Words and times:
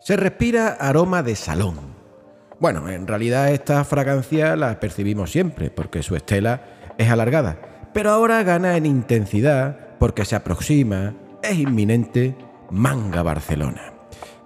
Se 0.00 0.16
respira 0.16 0.68
aroma 0.68 1.22
de 1.22 1.34
salón. 1.34 1.76
Bueno, 2.60 2.88
en 2.88 3.06
realidad 3.06 3.50
esta 3.50 3.82
fragancia 3.84 4.54
la 4.56 4.78
percibimos 4.78 5.32
siempre, 5.32 5.70
porque 5.70 6.02
su 6.02 6.14
estela 6.14 6.62
es 6.98 7.10
alargada, 7.10 7.58
pero 7.92 8.10
ahora 8.10 8.42
gana 8.44 8.76
en 8.76 8.86
intensidad 8.86 9.76
porque 9.98 10.24
se 10.24 10.36
aproxima, 10.36 11.14
es 11.42 11.58
inminente, 11.58 12.36
Manga 12.70 13.22
Barcelona. 13.22 13.92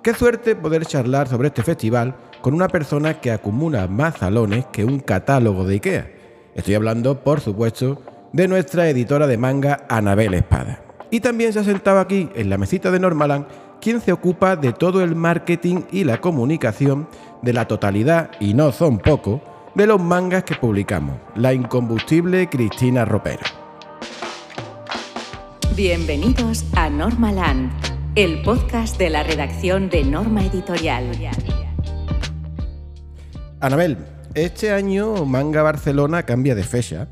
Qué 0.03 0.15
suerte 0.15 0.57
poder 0.57 0.87
charlar 0.87 1.29
sobre 1.29 1.49
este 1.49 1.63
festival 1.63 2.17
con 2.41 2.55
una 2.55 2.69
persona 2.69 3.21
que 3.21 3.31
acumula 3.31 3.87
más 3.89 4.17
salones 4.17 4.67
que 4.73 4.85
un 4.85 5.01
catálogo 5.01 5.65
de 5.65 5.75
IKEA. 5.75 6.11
Estoy 6.55 6.75
hablando, 6.75 7.23
por 7.23 7.41
supuesto, 7.41 8.03
de 8.33 8.49
nuestra 8.49 8.89
editora 8.89 9.27
de 9.27 9.37
manga, 9.37 9.85
Anabel 9.89 10.35
Espada. 10.35 10.81
Y 11.11 11.21
también 11.21 11.53
se 11.53 11.61
ha 11.61 11.65
sentado 11.65 12.01
aquí, 12.01 12.31
en 12.35 12.49
la 12.49 12.57
mesita 12.57 12.91
de 12.91 12.99
Normaland, 12.99 13.47
quien 13.83 14.01
se 14.01 14.13
ocupa 14.13 14.55
de 14.55 14.73
todo 14.73 15.03
el 15.03 15.17
marketing 15.17 15.81
y 15.91 16.05
la 16.05 16.21
comunicación 16.21 17.09
de 17.43 17.53
la 17.53 17.67
totalidad, 17.67 18.31
y 18.39 18.55
no 18.55 18.71
son 18.71 18.99
pocos, 18.99 19.41
de 19.75 19.89
los 19.89 20.01
mangas 20.01 20.45
que 20.45 20.55
publicamos, 20.55 21.17
la 21.35 21.53
incombustible 21.53 22.49
Cristina 22.49 23.05
Ropero. 23.05 23.43
Bienvenidos 25.75 26.65
a 26.77 26.91
Normaland, 26.91 27.73
el 28.15 28.41
podcast 28.43 28.99
de 28.99 29.11
la 29.11 29.25
redacción 29.25 29.91
de 29.91 30.05
Norma 30.05 30.47
Editorial. 30.47 31.11
Anabel, 33.59 33.99
este 34.35 34.71
año 34.71 35.25
Manga 35.25 35.63
Barcelona 35.63 36.23
cambia 36.23 36.55
de 36.55 36.63
fecha. 36.63 37.09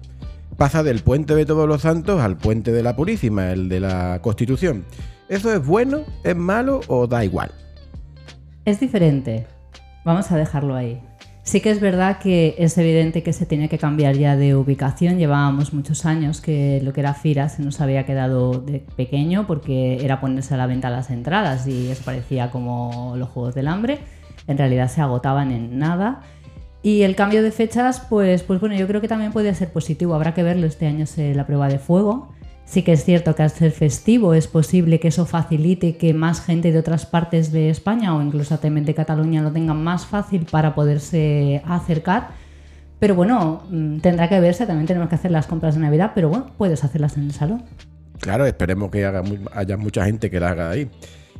Pasa 0.56 0.84
del 0.84 1.00
puente 1.00 1.34
de 1.34 1.46
Todos 1.46 1.66
los 1.66 1.82
Santos 1.82 2.20
al 2.20 2.36
puente 2.36 2.70
de 2.70 2.84
la 2.84 2.94
Purísima, 2.94 3.50
el 3.50 3.68
de 3.68 3.80
la 3.80 4.20
Constitución. 4.22 4.84
¿Eso 5.30 5.52
es 5.54 5.64
bueno, 5.64 6.00
es 6.24 6.34
malo 6.34 6.80
o 6.88 7.06
da 7.06 7.24
igual? 7.24 7.52
Es 8.64 8.80
diferente. 8.80 9.46
Vamos 10.04 10.32
a 10.32 10.36
dejarlo 10.36 10.74
ahí. 10.74 11.00
Sí 11.44 11.60
que 11.60 11.70
es 11.70 11.80
verdad 11.80 12.18
que 12.18 12.56
es 12.58 12.76
evidente 12.76 13.22
que 13.22 13.32
se 13.32 13.46
tiene 13.46 13.68
que 13.68 13.78
cambiar 13.78 14.16
ya 14.16 14.34
de 14.36 14.56
ubicación. 14.56 15.18
Llevábamos 15.18 15.72
muchos 15.72 16.04
años 16.04 16.40
que 16.40 16.80
lo 16.82 16.92
que 16.92 17.02
era 17.02 17.14
Fira 17.14 17.48
se 17.48 17.62
nos 17.62 17.80
había 17.80 18.04
quedado 18.04 18.54
de 18.54 18.80
pequeño 18.96 19.46
porque 19.46 20.04
era 20.04 20.20
ponerse 20.20 20.54
a 20.54 20.56
la 20.56 20.66
venta 20.66 20.90
las 20.90 21.10
entradas 21.10 21.64
y 21.68 21.92
eso 21.92 22.02
parecía 22.04 22.50
como 22.50 23.14
los 23.16 23.28
Juegos 23.28 23.54
del 23.54 23.68
Hambre. 23.68 24.00
En 24.48 24.58
realidad 24.58 24.90
se 24.90 25.00
agotaban 25.00 25.52
en 25.52 25.78
nada. 25.78 26.22
Y 26.82 27.02
el 27.02 27.14
cambio 27.14 27.44
de 27.44 27.52
fechas, 27.52 28.04
pues, 28.10 28.42
pues 28.42 28.58
bueno, 28.58 28.74
yo 28.74 28.88
creo 28.88 29.00
que 29.00 29.06
también 29.06 29.30
puede 29.30 29.54
ser 29.54 29.72
positivo. 29.72 30.12
Habrá 30.16 30.34
que 30.34 30.42
verlo. 30.42 30.66
Este 30.66 30.88
año 30.88 31.04
es 31.04 31.16
la 31.16 31.46
prueba 31.46 31.68
de 31.68 31.78
fuego. 31.78 32.32
Sí 32.70 32.84
que 32.84 32.92
es 32.92 33.04
cierto 33.04 33.34
que 33.34 33.42
al 33.42 33.50
ser 33.50 33.72
festivo 33.72 34.32
es 34.32 34.46
posible 34.46 35.00
que 35.00 35.08
eso 35.08 35.26
facilite 35.26 35.96
que 35.96 36.14
más 36.14 36.40
gente 36.40 36.70
de 36.70 36.78
otras 36.78 37.04
partes 37.04 37.50
de 37.50 37.68
España 37.68 38.14
o 38.14 38.22
incluso 38.22 38.60
también 38.60 38.86
de 38.86 38.94
Cataluña 38.94 39.42
lo 39.42 39.50
tengan 39.50 39.82
más 39.82 40.06
fácil 40.06 40.46
para 40.48 40.72
poderse 40.72 41.62
acercar. 41.66 42.28
Pero 43.00 43.16
bueno, 43.16 43.64
mm, 43.68 43.98
tendrá 43.98 44.28
que 44.28 44.38
verse, 44.38 44.66
también 44.66 44.86
tenemos 44.86 45.08
que 45.08 45.16
hacer 45.16 45.32
las 45.32 45.48
compras 45.48 45.74
de 45.74 45.80
Navidad, 45.80 46.12
pero 46.14 46.28
bueno, 46.28 46.52
puedes 46.56 46.84
hacerlas 46.84 47.16
en 47.16 47.24
el 47.24 47.32
salón. 47.32 47.64
Claro, 48.20 48.46
esperemos 48.46 48.88
que 48.92 49.04
haya 49.04 49.76
mucha 49.76 50.04
gente 50.04 50.30
que 50.30 50.38
la 50.38 50.50
haga 50.50 50.70
ahí. 50.70 50.88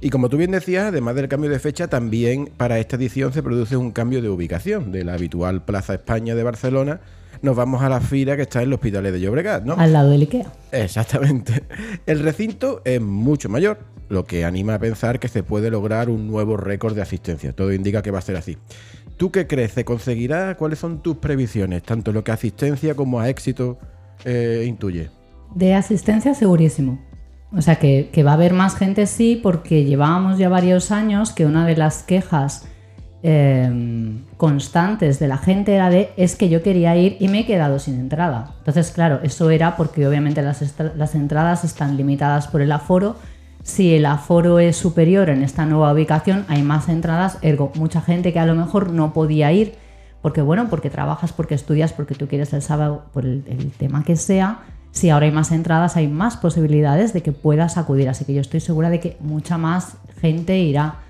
Y 0.01 0.11
como 0.11 0.31
tú 0.31 0.36
bien 0.36 0.51
decías, 0.51 0.86
además 0.86 1.14
del 1.14 1.28
cambio 1.28 1.48
de 1.48 1.61
fecha, 1.61 1.86
también 1.86 2.51
para 2.56 2.81
esta 2.81 2.97
edición 2.97 3.33
se 3.33 3.45
produce 3.45 3.77
un 3.77 3.92
cambio 3.92 4.20
de 4.20 4.31
ubicación 4.31 4.91
de 4.91 5.05
la 5.05 5.14
habitual 5.14 5.62
Plaza 5.64 5.95
España 5.95 6.34
de 6.34 6.42
Barcelona 6.42 7.01
nos 7.42 7.56
vamos 7.56 7.83
a 7.83 7.88
la 7.88 8.00
fila 8.00 8.36
que 8.36 8.42
está 8.42 8.60
en 8.62 8.69
el 8.69 8.74
Hospital 8.74 9.05
de 9.05 9.20
Llobregat, 9.20 9.64
¿no? 9.64 9.74
Al 9.74 9.92
lado 9.92 10.10
del 10.10 10.22
IKEA. 10.22 10.52
Exactamente. 10.72 11.64
El 12.06 12.20
recinto 12.20 12.83
es 12.84 13.00
mucho 13.00 13.48
mayor, 13.48 13.78
lo 14.08 14.24
que 14.24 14.44
anima 14.44 14.74
a 14.74 14.78
pensar 14.78 15.19
que 15.19 15.28
se 15.28 15.42
puede 15.42 15.70
lograr 15.70 16.11
un 16.11 16.27
nuevo 16.27 16.56
récord 16.56 16.94
de 16.94 17.02
asistencia. 17.02 17.52
Todo 17.52 17.72
indica 17.72 18.02
que 18.02 18.11
va 18.11 18.18
a 18.18 18.22
ser 18.22 18.36
así. 18.36 18.58
¿Tú 19.16 19.30
qué 19.30 19.46
crees? 19.46 19.72
¿Se 19.72 19.84
conseguirá? 19.84 20.56
¿Cuáles 20.56 20.78
son 20.78 21.02
tus 21.02 21.16
previsiones? 21.16 21.83
Tanto 21.83 22.12
lo 22.12 22.24
que 22.24 22.33
asistencia 22.33 22.94
como 22.94 23.20
a 23.20 23.28
éxito 23.28 23.78
eh, 24.24 24.64
intuye. 24.67 25.11
De 25.55 25.74
asistencia 25.74 26.34
segurísimo. 26.34 27.01
O 27.52 27.62
sea 27.62 27.77
que, 27.77 28.11
que 28.12 28.22
va 28.22 28.33
a 28.33 28.34
haber 28.34 28.52
más 28.52 28.77
gente 28.77 29.07
sí, 29.07 29.39
porque 29.42 29.84
llevábamos 29.84 30.39
ya 30.39 30.48
varios 30.48 30.92
años 30.92 31.33
que 31.33 31.46
una 31.46 31.67
de 31.67 31.77
las 31.77 32.02
quejas 32.02 32.67
Em, 33.23 34.25
constantes 34.39 35.19
de 35.19 35.29
la 35.29 35.36
gente 35.36 35.75
era 35.75 35.91
de 35.91 36.11
es 36.17 36.36
que 36.36 36.48
yo 36.48 36.63
quería 36.63 36.97
ir 36.97 37.19
y 37.20 37.29
me 37.29 37.41
he 37.41 37.47
quedado 37.47 37.79
sin 37.79 38.01
entrada. 38.01 38.55
Entonces, 38.58 38.91
claro, 38.92 39.20
eso 39.23 39.51
era 39.51 39.77
porque 39.77 40.08
obviamente 40.08 40.41
las, 40.41 41.14
entradas 41.14 41.64
están 41.64 41.98
limitadas 41.98 42.48
por 42.48 42.63
el 42.63 42.73
aforo. 42.73 43.17
Si 43.63 43.95
el 43.95 44.07
aforo 44.07 44.58
es 44.58 44.77
superior 44.77 45.29
en 45.29 45.42
esta 45.42 45.67
nueva 45.67 45.92
ubicación, 45.92 46.47
hay 46.48 46.63
más 46.63 46.89
entradas, 46.89 47.36
ergo, 47.42 47.73
mucha 47.75 48.01
gente 48.01 48.33
que 48.33 48.39
a 48.39 48.47
lo 48.47 48.55
mejor 48.55 48.91
no 48.91 49.13
podía 49.13 49.52
ir, 49.52 49.75
porque 50.23 50.41
bueno, 50.41 50.69
porque 50.70 50.89
trabajas, 50.89 51.35
porque 51.35 51.55
estudias, 51.55 51.92
porque 51.92 52.14
tú 52.14 52.27
quieres 52.27 52.55
el 52.55 52.63
sábado, 52.63 53.05
por 53.13 53.27
el, 53.27 53.45
el 53.47 53.70
tema 53.73 54.02
que 54.02 54.17
sea, 54.17 54.61
si 54.92 55.11
ahora 55.11 55.27
hay 55.27 55.33
más 55.33 55.52
entradas, 55.52 55.97
hay 55.98 56.08
más 56.08 56.39
posibilidades 56.39 57.13
de 57.13 57.23
que 57.23 57.33
puedas 57.33 57.77
acudir. 57.77 58.08
Así 58.08 58.25
que 58.25 58.33
yo 58.33 58.41
estoy 58.41 58.61
segura 58.61 58.89
de 58.89 58.98
que 58.98 59.19
mucha 59.20 59.58
más 59.58 59.98
gente 60.23 60.58
irá. 60.58 61.01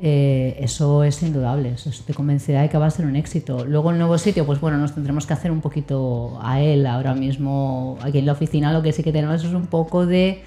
Eh, 0.00 0.56
eso 0.60 1.02
es 1.02 1.20
indudable, 1.24 1.70
eso 1.70 1.90
estoy 1.90 2.14
convencida 2.14 2.62
de 2.62 2.68
que 2.68 2.78
va 2.78 2.86
a 2.86 2.90
ser 2.90 3.04
un 3.04 3.16
éxito. 3.16 3.64
Luego 3.64 3.90
el 3.90 3.98
nuevo 3.98 4.16
sitio, 4.16 4.46
pues 4.46 4.60
bueno, 4.60 4.78
nos 4.78 4.94
tendremos 4.94 5.26
que 5.26 5.32
hacer 5.32 5.50
un 5.50 5.60
poquito 5.60 6.38
a 6.40 6.60
él. 6.60 6.86
Ahora 6.86 7.14
mismo 7.14 7.98
aquí 8.00 8.18
en 8.18 8.26
la 8.26 8.32
oficina 8.32 8.72
lo 8.72 8.82
que 8.82 8.92
sí 8.92 9.02
que 9.02 9.12
tenemos 9.12 9.42
es 9.42 9.52
un 9.52 9.66
poco 9.66 10.06
de 10.06 10.44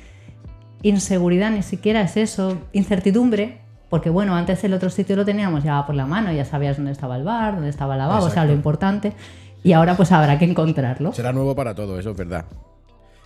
inseguridad, 0.83 1.51
ni 1.51 1.63
siquiera 1.63 2.01
es 2.01 2.15
eso, 2.15 2.57
incertidumbre, 2.71 3.59
porque 3.89 4.09
bueno, 4.09 4.35
antes 4.35 4.63
el 4.63 4.73
otro 4.73 4.89
sitio 4.89 5.17
lo 5.17 5.25
teníamos 5.25 5.63
ya 5.63 5.85
por 5.85 5.95
la 5.95 6.05
mano, 6.05 6.31
ya 6.31 6.45
sabías 6.45 6.77
dónde 6.77 6.93
estaba 6.93 7.17
el 7.17 7.23
bar, 7.23 7.55
dónde 7.55 7.69
estaba 7.69 7.95
el 7.95 7.99
lavabo, 7.99 8.27
o 8.27 8.29
sea, 8.29 8.45
lo 8.45 8.53
importante. 8.53 9.13
Y 9.63 9.73
ahora 9.73 9.97
pues 9.97 10.11
habrá 10.11 10.39
que 10.39 10.45
encontrarlo. 10.45 11.11
Será 11.11 11.33
nuevo 11.33 11.53
para 11.55 11.75
todo, 11.75 11.99
eso 11.99 12.11
es 12.11 12.17
verdad. 12.17 12.45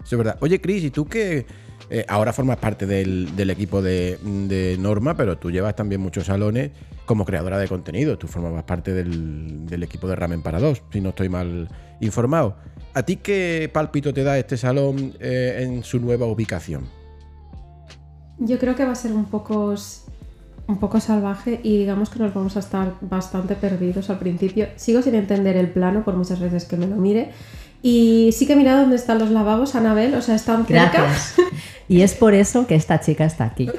Eso 0.03 0.15
es 0.15 0.17
verdad. 0.17 0.37
Oye, 0.41 0.59
Cris, 0.59 0.83
¿y 0.83 0.91
tú 0.91 1.05
qué, 1.05 1.45
eh, 1.89 2.05
ahora 2.07 2.33
formas 2.33 2.57
parte 2.57 2.85
del, 2.85 3.49
equipo 3.49 3.81
de, 3.81 4.77
Norma, 4.79 5.15
pero 5.15 5.37
tú 5.37 5.51
llevas 5.51 5.75
también 5.75 6.01
muchos 6.01 6.25
salones 6.25 6.71
como 7.05 7.25
creadora 7.25 7.57
de 7.57 7.67
contenido. 7.67 8.17
Tú 8.17 8.27
formabas 8.27 8.63
parte 8.63 8.93
del, 8.93 9.83
equipo 9.83 10.07
de 10.07 10.15
Ramen 10.15 10.41
para 10.41 10.59
dos, 10.59 10.81
si 10.91 11.01
no 11.01 11.09
estoy 11.09 11.29
mal 11.29 11.69
informado. 12.01 12.57
¿A 12.93 13.03
ti 13.03 13.17
qué 13.17 13.69
palpito 13.71 14.13
te 14.13 14.23
da 14.23 14.37
este 14.37 14.57
salón 14.57 15.13
eh, 15.19 15.61
en 15.63 15.83
su 15.83 15.99
nueva 15.99 16.25
ubicación? 16.25 16.85
Yo 18.39 18.57
creo 18.57 18.75
que 18.75 18.85
va 18.85 18.91
a 18.91 18.95
ser 18.95 19.11
un 19.11 19.25
poco, 19.25 19.75
un 20.67 20.79
poco 20.79 20.99
salvaje 20.99 21.59
y 21.61 21.77
digamos 21.77 22.09
que 22.09 22.19
nos 22.19 22.33
vamos 22.33 22.55
a 22.55 22.59
estar 22.59 22.95
bastante 23.01 23.55
perdidos 23.55 24.09
al 24.09 24.19
principio. 24.19 24.67
Sigo 24.75 25.01
sin 25.01 25.15
entender 25.15 25.55
el 25.57 25.69
plano 25.69 26.03
por 26.03 26.15
muchas 26.15 26.39
veces 26.39 26.65
que 26.65 26.77
me 26.77 26.87
lo 26.87 26.95
mire. 26.95 27.31
Y 27.87 28.31
sí 28.31 28.47
que 28.47 28.53
he 28.53 28.55
mirado 28.55 28.81
dónde 28.81 28.95
están 28.95 29.19
los 29.19 29.29
lavabos, 29.29 29.75
Anabel, 29.75 30.15
o 30.15 30.21
sea, 30.23 30.33
están 30.33 30.65
cerca. 30.65 31.05
Y 31.87 32.01
es 32.01 32.15
por 32.15 32.33
eso 32.33 32.65
que 32.65 32.73
esta 32.73 32.99
chica 32.99 33.25
está 33.25 33.45
aquí. 33.45 33.69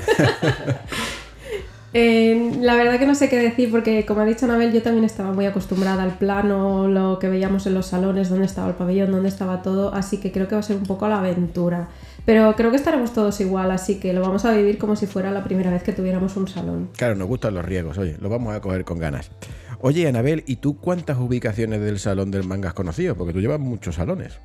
la 1.92 2.76
verdad 2.76 3.00
que 3.00 3.06
no 3.06 3.16
sé 3.16 3.28
qué 3.28 3.36
decir 3.36 3.68
porque, 3.68 4.06
como 4.06 4.20
ha 4.20 4.24
dicho 4.24 4.44
Anabel, 4.44 4.72
yo 4.72 4.80
también 4.80 5.04
estaba 5.04 5.32
muy 5.32 5.44
acostumbrada 5.46 6.04
al 6.04 6.18
plano, 6.18 6.86
lo 6.86 7.18
que 7.18 7.28
veíamos 7.28 7.66
en 7.66 7.74
los 7.74 7.86
salones, 7.86 8.28
dónde 8.28 8.46
estaba 8.46 8.68
el 8.68 8.74
pabellón, 8.74 9.10
dónde 9.10 9.28
estaba 9.28 9.60
todo, 9.62 9.92
así 9.92 10.18
que 10.18 10.30
creo 10.30 10.46
que 10.46 10.54
va 10.54 10.60
a 10.60 10.62
ser 10.62 10.76
un 10.76 10.84
poco 10.84 11.08
la 11.08 11.18
aventura. 11.18 11.88
Pero 12.24 12.54
creo 12.54 12.70
que 12.70 12.76
estaremos 12.76 13.12
todos 13.12 13.40
igual, 13.40 13.72
así 13.72 13.98
que 13.98 14.12
lo 14.12 14.20
vamos 14.20 14.44
a 14.44 14.52
vivir 14.52 14.78
como 14.78 14.94
si 14.94 15.08
fuera 15.08 15.32
la 15.32 15.42
primera 15.42 15.72
vez 15.72 15.82
que 15.82 15.92
tuviéramos 15.92 16.36
un 16.36 16.46
salón. 16.46 16.90
Claro, 16.96 17.16
nos 17.16 17.26
gustan 17.26 17.54
los 17.54 17.64
riesgos, 17.64 17.98
oye, 17.98 18.16
lo 18.20 18.28
vamos 18.28 18.54
a 18.54 18.60
coger 18.60 18.84
con 18.84 19.00
ganas. 19.00 19.32
Oye, 19.80 20.08
Anabel, 20.08 20.44
¿y 20.46 20.56
tú 20.56 20.78
cuántas 20.78 21.18
ubicaciones 21.18 21.80
del 21.80 21.98
salón 21.98 22.30
del 22.30 22.44
manga 22.44 22.68
has 22.68 22.74
conocido? 22.74 23.16
Porque 23.16 23.32
tú 23.32 23.40
llevas 23.40 23.60
muchos 23.60 23.96
salones. 23.96 24.40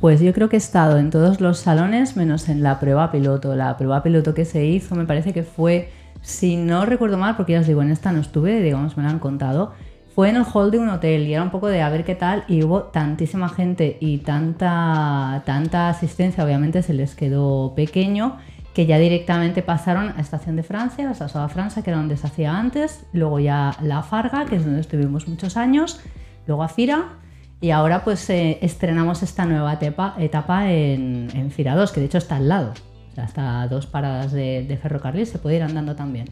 Pues 0.00 0.20
yo 0.20 0.32
creo 0.32 0.48
que 0.48 0.56
he 0.56 0.58
estado 0.58 0.98
en 0.98 1.10
todos 1.10 1.40
los 1.40 1.58
salones 1.58 2.16
menos 2.16 2.48
en 2.48 2.62
la 2.62 2.80
prueba 2.80 3.12
piloto. 3.12 3.54
La 3.54 3.76
prueba 3.76 4.02
piloto 4.02 4.34
que 4.34 4.44
se 4.44 4.64
hizo 4.64 4.94
me 4.94 5.04
parece 5.04 5.32
que 5.32 5.42
fue, 5.42 5.90
si 6.22 6.56
no 6.56 6.86
recuerdo 6.86 7.18
mal, 7.18 7.36
porque 7.36 7.52
ya 7.52 7.60
os 7.60 7.66
digo, 7.66 7.82
en 7.82 7.90
esta 7.90 8.12
no 8.12 8.20
estuve, 8.20 8.62
digamos, 8.62 8.96
me 8.96 9.02
lo 9.02 9.10
han 9.10 9.18
contado, 9.18 9.72
fue 10.14 10.28
en 10.28 10.36
el 10.36 10.44
hall 10.44 10.70
de 10.70 10.78
un 10.78 10.88
hotel 10.90 11.26
y 11.26 11.34
era 11.34 11.42
un 11.42 11.50
poco 11.50 11.68
de 11.68 11.80
a 11.80 11.88
ver 11.88 12.04
qué 12.04 12.14
tal 12.14 12.44
y 12.46 12.62
hubo 12.62 12.84
tantísima 12.84 13.48
gente 13.48 13.96
y 14.00 14.18
tanta, 14.18 15.42
tanta 15.46 15.88
asistencia, 15.88 16.44
obviamente 16.44 16.82
se 16.82 16.92
les 16.92 17.14
quedó 17.14 17.74
pequeño, 17.74 18.36
que 18.74 18.86
ya 18.86 18.98
directamente 18.98 19.62
pasaron 19.62 20.14
a 20.16 20.20
Estación 20.20 20.56
de 20.56 20.62
Francia, 20.62 21.10
a 21.10 21.14
Sassoa 21.14 21.48
Francia, 21.48 21.82
que 21.82 21.90
era 21.90 21.98
donde 21.98 22.16
se 22.16 22.26
hacía 22.26 22.58
antes, 22.58 23.04
luego 23.12 23.38
ya 23.38 23.76
La 23.82 24.02
Farga, 24.02 24.46
que 24.46 24.56
es 24.56 24.64
donde 24.64 24.80
estuvimos 24.80 25.28
muchos 25.28 25.56
años, 25.56 26.00
luego 26.46 26.62
a 26.62 26.68
Fira 26.68 27.18
y 27.62 27.70
ahora 27.70 28.02
pues 28.02 28.28
eh, 28.28 28.58
estrenamos 28.60 29.22
esta 29.22 29.44
nueva 29.44 29.74
etapa, 30.18 30.72
en, 30.72 31.28
en, 31.32 31.50
Fira 31.52 31.76
2, 31.76 31.92
que 31.92 32.00
de 32.00 32.06
hecho 32.06 32.18
está 32.18 32.36
al 32.36 32.48
lado. 32.48 32.72
O 33.12 33.14
sea, 33.14 33.24
hasta 33.24 33.68
dos 33.68 33.86
paradas 33.86 34.32
de, 34.32 34.78
ferrocarril, 34.82 35.26
se 35.26 35.38
puede 35.38 35.56
ir 35.56 35.62
andando 35.62 35.94
también. 35.94 36.30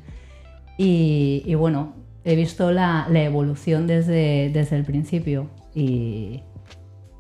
Y, 0.77 1.55
bueno, 1.55 1.95
he 2.25 2.35
visto 2.35 2.73
la, 2.73 3.07
evolución 3.13 3.87
desde, 3.87 4.51
desde 4.53 4.77
el 4.77 4.85
principio 4.85 5.49
y, 5.73 6.43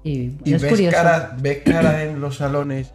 y, 0.03 0.35
es 0.45 0.63
ves. 0.63 0.91
Cara, 0.91 1.37
¿Ves 1.39 1.59
cara 1.63 2.03
en 2.03 2.21
los 2.21 2.39
salones 2.39 2.93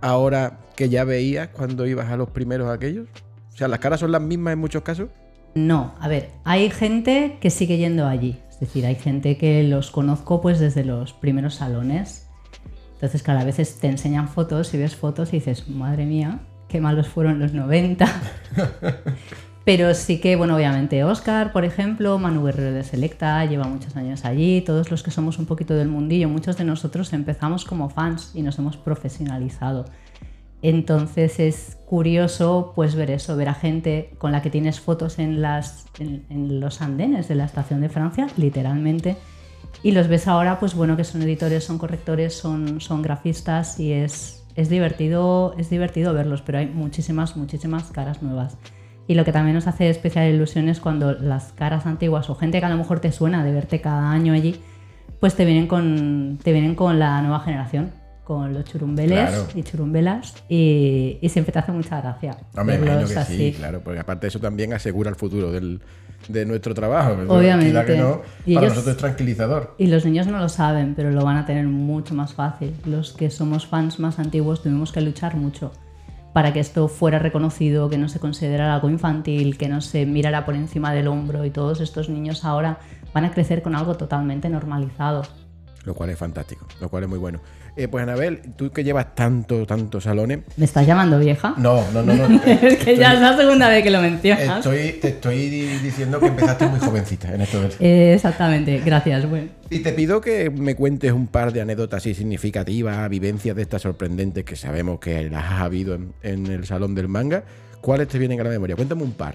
ahora 0.00 0.58
que 0.76 0.88
ya 0.88 1.04
veías 1.04 1.48
cuando 1.48 1.86
ibas 1.86 2.10
a 2.10 2.16
los 2.16 2.30
primeros 2.30 2.68
aquellos? 2.68 3.08
O 3.52 3.56
sea, 3.56 3.68
¿las 3.68 3.78
caras 3.78 4.00
son 4.00 4.12
las 4.12 4.22
mismas 4.22 4.52
en 4.52 4.58
muchos 4.58 4.82
casos? 4.82 5.08
No, 5.54 5.94
a 6.00 6.08
ver, 6.08 6.30
hay 6.44 6.70
gente 6.70 7.38
que 7.40 7.50
sigue 7.50 7.78
yendo 7.78 8.06
allí. 8.06 8.38
Es 8.50 8.60
decir, 8.60 8.86
hay 8.86 8.94
gente 8.94 9.36
que 9.38 9.62
los 9.62 9.90
conozco 9.90 10.40
pues 10.40 10.60
desde 10.60 10.84
los 10.84 11.12
primeros 11.12 11.54
salones. 11.56 12.28
Entonces, 12.94 13.22
claro, 13.22 13.40
a 13.40 13.44
veces 13.44 13.78
te 13.78 13.88
enseñan 13.88 14.28
fotos 14.28 14.72
y 14.74 14.78
ves 14.78 14.96
fotos 14.96 15.30
y 15.32 15.36
dices, 15.36 15.68
madre 15.68 16.06
mía, 16.06 16.40
qué 16.68 16.80
malos 16.80 17.08
fueron 17.08 17.38
los 17.38 17.52
90. 17.52 18.06
Pero 19.66 19.94
sí 19.94 20.20
que, 20.20 20.36
bueno, 20.36 20.54
obviamente 20.54 21.02
Oscar, 21.02 21.50
por 21.50 21.64
ejemplo, 21.64 22.20
Manu 22.20 22.44
Guerrero 22.44 22.72
de 22.72 22.84
Selecta, 22.84 23.44
lleva 23.46 23.64
muchos 23.64 23.96
años 23.96 24.24
allí, 24.24 24.60
todos 24.60 24.92
los 24.92 25.02
que 25.02 25.10
somos 25.10 25.40
un 25.40 25.46
poquito 25.46 25.74
del 25.74 25.88
mundillo, 25.88 26.28
muchos 26.28 26.56
de 26.56 26.62
nosotros 26.62 27.12
empezamos 27.12 27.64
como 27.64 27.88
fans 27.88 28.30
y 28.32 28.42
nos 28.42 28.60
hemos 28.60 28.76
profesionalizado. 28.76 29.86
Entonces 30.62 31.40
es 31.40 31.78
curioso 31.84 32.74
pues 32.76 32.94
ver 32.94 33.10
eso, 33.10 33.36
ver 33.36 33.48
a 33.48 33.54
gente 33.54 34.14
con 34.18 34.30
la 34.30 34.40
que 34.40 34.50
tienes 34.50 34.78
fotos 34.78 35.18
en, 35.18 35.42
los 35.42 36.80
andenes 36.80 37.26
de 37.26 37.34
la 37.34 37.44
estación 37.46 37.80
de 37.80 37.88
Francia, 37.88 38.28
literalmente, 38.36 39.16
y 39.82 39.90
los 39.90 40.06
ves 40.06 40.28
ahora, 40.28 40.60
pues 40.60 40.76
bueno, 40.76 40.96
que 40.96 41.02
son 41.02 41.22
editores, 41.22 41.64
son 41.64 41.78
correctores, 41.78 42.34
son, 42.34 43.02
grafistas 43.02 43.80
y 43.80 43.92
es, 43.92 44.44
divertido, 44.54 45.56
es 45.58 45.70
divertido 45.70 46.14
verlos, 46.14 46.40
pero 46.42 46.58
hay 46.58 46.66
muchísimas, 46.66 47.36
muchísimas 47.36 47.90
caras 47.90 48.22
nuevas. 48.22 48.56
Y 49.08 49.14
lo 49.14 49.24
que 49.24 49.32
también 49.32 49.54
nos 49.54 49.66
hace 49.66 49.88
especial 49.88 50.32
ilusión 50.32 50.68
es 50.68 50.80
cuando 50.80 51.12
las 51.12 51.52
caras 51.52 51.86
antiguas 51.86 52.28
o 52.28 52.34
gente 52.34 52.58
que 52.58 52.66
a 52.66 52.68
lo 52.68 52.76
mejor 52.76 53.00
te 53.00 53.12
suena 53.12 53.44
de 53.44 53.52
verte 53.52 53.80
cada 53.80 54.10
año 54.10 54.32
allí, 54.32 54.60
pues 55.20 55.34
te 55.34 55.44
vienen 55.44 55.66
con, 55.66 56.38
te 56.42 56.52
vienen 56.52 56.74
con 56.74 56.98
la 56.98 57.22
nueva 57.22 57.40
generación, 57.40 57.92
con 58.24 58.52
los 58.52 58.64
churumbeles 58.64 59.46
y 59.54 59.62
churumbelas 59.62 60.34
y, 60.48 61.18
siempre 61.28 61.52
te 61.52 61.60
hace 61.60 61.70
mucha 61.70 62.00
gracia. 62.00 62.36
me 62.64 62.74
imagino 62.74 63.06
que 63.06 63.24
sí, 63.24 63.52
claro, 63.56 63.80
porque 63.82 64.00
aparte 64.00 64.26
eso 64.26 64.40
también 64.40 64.72
asegura 64.72 65.08
el 65.08 65.16
futuro 65.16 65.52
del, 65.52 65.80
de 66.28 66.44
nuestro 66.44 66.74
trabajo. 66.74 67.16
Obviamente. 67.28 67.84
Que 67.84 67.96
no, 67.96 68.22
y 68.44 68.54
para 68.54 68.68
nosotros 68.68 68.94
es 68.94 68.98
tranquilizador. 68.98 69.74
Y 69.78 69.86
los 69.86 70.04
niños 70.04 70.26
no 70.26 70.38
lo 70.38 70.48
saben, 70.48 70.94
pero 70.96 71.12
lo 71.12 71.24
van 71.24 71.36
a 71.36 71.46
tener 71.46 71.66
mucho 71.66 72.14
más 72.14 72.34
fácil. 72.34 72.74
Los 72.84 73.12
que 73.12 73.30
somos 73.30 73.66
fans 73.66 74.00
más 74.00 74.18
antiguos 74.18 74.62
tuvimos 74.62 74.90
que 74.90 75.00
luchar 75.00 75.36
mucho 75.36 75.70
para 76.36 76.52
que 76.52 76.60
esto 76.60 76.86
fuera 76.88 77.18
reconocido, 77.18 77.88
que 77.88 77.96
no 77.96 78.10
se 78.10 78.20
considerara 78.20 78.74
algo 78.74 78.90
infantil, 78.90 79.56
que 79.56 79.70
no 79.70 79.80
se 79.80 80.04
mirara 80.04 80.44
por 80.44 80.54
encima 80.54 80.92
del 80.92 81.08
hombro 81.08 81.46
y 81.46 81.50
todos 81.50 81.80
estos 81.80 82.10
niños 82.10 82.44
ahora 82.44 82.78
van 83.14 83.24
a 83.24 83.30
crecer 83.30 83.62
con 83.62 83.74
algo 83.74 83.96
totalmente 83.96 84.50
normalizado. 84.50 85.22
Lo 85.84 85.94
cual 85.94 86.10
es 86.10 86.18
fantástico, 86.18 86.66
lo 86.78 86.90
cual 86.90 87.04
es 87.04 87.08
muy 87.08 87.18
bueno. 87.18 87.40
Eh, 87.78 87.88
pues 87.88 88.02
Anabel, 88.02 88.40
tú 88.56 88.70
que 88.70 88.82
llevas 88.82 89.14
tanto, 89.14 89.66
tantos 89.66 90.04
salones. 90.04 90.40
¿Me 90.56 90.64
estás 90.64 90.86
llamando 90.86 91.18
vieja? 91.18 91.54
No, 91.58 91.84
no, 91.92 92.02
no. 92.02 92.40
es 92.46 92.78
que 92.78 92.96
ya 92.96 93.12
es 93.12 93.20
la 93.20 93.36
segunda 93.36 93.68
vez 93.68 93.82
que 93.82 93.90
lo 93.90 94.00
mencionas. 94.00 94.64
Estoy, 94.64 94.92
te 94.92 95.08
estoy 95.08 95.50
diciendo 95.82 96.18
que 96.18 96.28
empezaste 96.28 96.66
muy 96.68 96.80
jovencita 96.80 97.34
en 97.34 97.42
esto. 97.42 97.62
Eh, 97.78 98.12
exactamente, 98.16 98.80
gracias. 98.82 99.28
Bueno. 99.28 99.48
Y 99.68 99.80
te 99.80 99.92
pido 99.92 100.22
que 100.22 100.48
me 100.48 100.74
cuentes 100.74 101.12
un 101.12 101.26
par 101.26 101.52
de 101.52 101.60
anécdotas 101.60 101.98
así 101.98 102.14
significativas, 102.14 103.10
vivencias 103.10 103.54
de 103.54 103.60
estas 103.60 103.82
sorprendentes 103.82 104.42
que 104.44 104.56
sabemos 104.56 104.98
que 104.98 105.28
las 105.28 105.44
has 105.44 105.60
habido 105.60 105.98
en, 106.22 106.46
el 106.46 106.64
salón 106.64 106.94
del 106.94 107.08
manga. 107.08 107.44
¿Cuáles 107.82 108.08
te 108.08 108.18
vienen 108.18 108.40
a 108.40 108.44
la 108.44 108.50
memoria? 108.50 108.74
Cuéntame 108.74 109.02
un 109.02 109.12
par. 109.12 109.34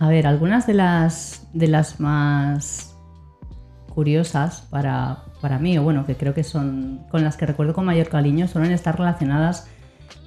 A 0.00 0.08
ver, 0.08 0.26
algunas 0.26 0.66
de 0.66 0.74
las, 0.74 1.46
de 1.52 1.68
las 1.68 2.00
más 2.00 2.97
curiosas 3.98 4.62
para, 4.70 5.24
para 5.40 5.58
mí, 5.58 5.76
o 5.76 5.82
bueno, 5.82 6.06
que 6.06 6.14
creo 6.14 6.32
que 6.32 6.44
son 6.44 7.00
con 7.10 7.24
las 7.24 7.36
que 7.36 7.46
recuerdo 7.46 7.74
con 7.74 7.84
mayor 7.84 8.08
cariño, 8.08 8.46
suelen 8.46 8.70
estar 8.70 8.96
relacionadas 8.96 9.66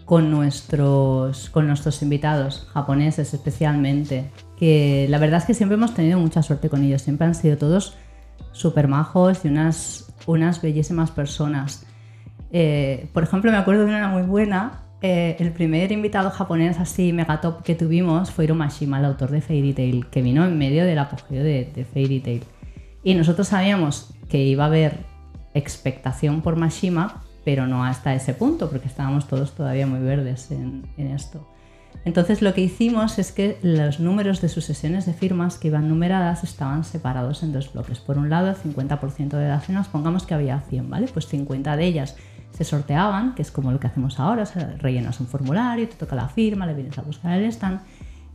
con 0.03 0.29
nuestros, 0.29 1.49
con 1.51 1.67
nuestros 1.67 2.01
invitados, 2.01 2.67
japoneses 2.73 3.33
especialmente, 3.33 4.29
que 4.57 5.07
la 5.09 5.19
verdad 5.19 5.37
es 5.37 5.45
que 5.45 5.53
siempre 5.53 5.75
hemos 5.75 5.93
tenido 5.93 6.19
mucha 6.19 6.43
suerte 6.43 6.67
con 6.67 6.83
ellos, 6.83 7.01
siempre 7.01 7.25
han 7.25 7.33
sido 7.33 7.57
todos 7.57 7.95
súper 8.51 8.89
majos 8.89 9.45
y 9.45 9.47
unas, 9.47 10.11
unas 10.27 10.61
bellísimas 10.61 11.09
personas. 11.09 11.85
Eh, 12.51 13.07
por 13.13 13.23
ejemplo, 13.23 13.51
me 13.51 13.57
acuerdo 13.57 13.85
de 13.85 13.95
una 13.95 14.09
muy 14.09 14.23
buena, 14.23 14.81
eh, 15.01 15.37
el 15.39 15.53
primer 15.53 15.93
invitado 15.93 16.29
japonés 16.29 16.77
así 16.77 17.13
mega 17.13 17.39
top 17.39 17.63
que 17.63 17.75
tuvimos 17.75 18.31
fue 18.31 18.43
Hiromashima, 18.43 18.99
el 18.99 19.05
autor 19.05 19.31
de 19.31 19.39
Fairy 19.39 19.71
Tail, 19.71 20.07
que 20.07 20.21
vino 20.21 20.45
en 20.45 20.57
medio 20.57 20.83
del 20.83 20.99
apogeo 20.99 21.41
de, 21.41 21.71
de 21.73 21.85
Fairy 21.85 22.19
Tail. 22.19 22.43
Y 23.03 23.15
nosotros 23.15 23.47
sabíamos 23.47 24.13
que 24.29 24.43
iba 24.43 24.65
a 24.65 24.67
haber 24.67 24.99
expectación 25.53 26.41
por 26.41 26.55
Mashima, 26.55 27.23
pero 27.43 27.67
no 27.67 27.83
hasta 27.83 28.13
ese 28.13 28.33
punto, 28.33 28.69
porque 28.69 28.87
estábamos 28.87 29.27
todos 29.27 29.53
todavía 29.53 29.87
muy 29.87 29.99
verdes 29.99 30.51
en, 30.51 30.85
esto. 30.97 31.47
Entonces 32.05 32.41
lo 32.41 32.53
que 32.53 32.61
hicimos 32.61 33.19
es 33.19 33.31
que 33.31 33.57
los 33.61 33.99
números 33.99 34.41
de 34.41 34.49
sus 34.49 34.65
sesiones 34.65 35.05
de 35.05 35.13
firmas 35.13 35.57
que 35.57 35.67
iban 35.67 35.89
numeradas 35.89 36.43
estaban 36.43 36.83
separados 36.83 37.43
en 37.43 37.51
dos 37.51 37.73
bloques. 37.73 37.99
Por 37.99 38.17
un 38.17 38.29
lado, 38.29 38.49
el 38.49 38.55
50% 38.55 39.29
de 39.29 39.47
las 39.47 39.65
firmas, 39.65 39.87
pongamos 39.87 40.25
que 40.25 40.33
había 40.33 40.61
100, 40.61 40.89
¿vale? 40.89 41.07
Pues 41.11 41.27
50 41.27 41.75
de 41.75 41.85
ellas 41.85 42.15
se 42.51 42.63
sorteaban, 42.63 43.35
que 43.35 43.41
es 43.41 43.51
como 43.51 43.71
lo 43.71 43.79
que 43.79 43.87
hacemos 43.87 44.19
ahora, 44.19 44.45
rellenas 44.77 45.19
un 45.19 45.27
formulario, 45.27 45.87
te 45.89 45.95
toca 45.95 46.15
la 46.15 46.29
firma, 46.29 46.65
le 46.65 46.73
vienes 46.73 46.97
a 46.97 47.01
buscar 47.01 47.37
el 47.37 47.45
stand, 47.45 47.81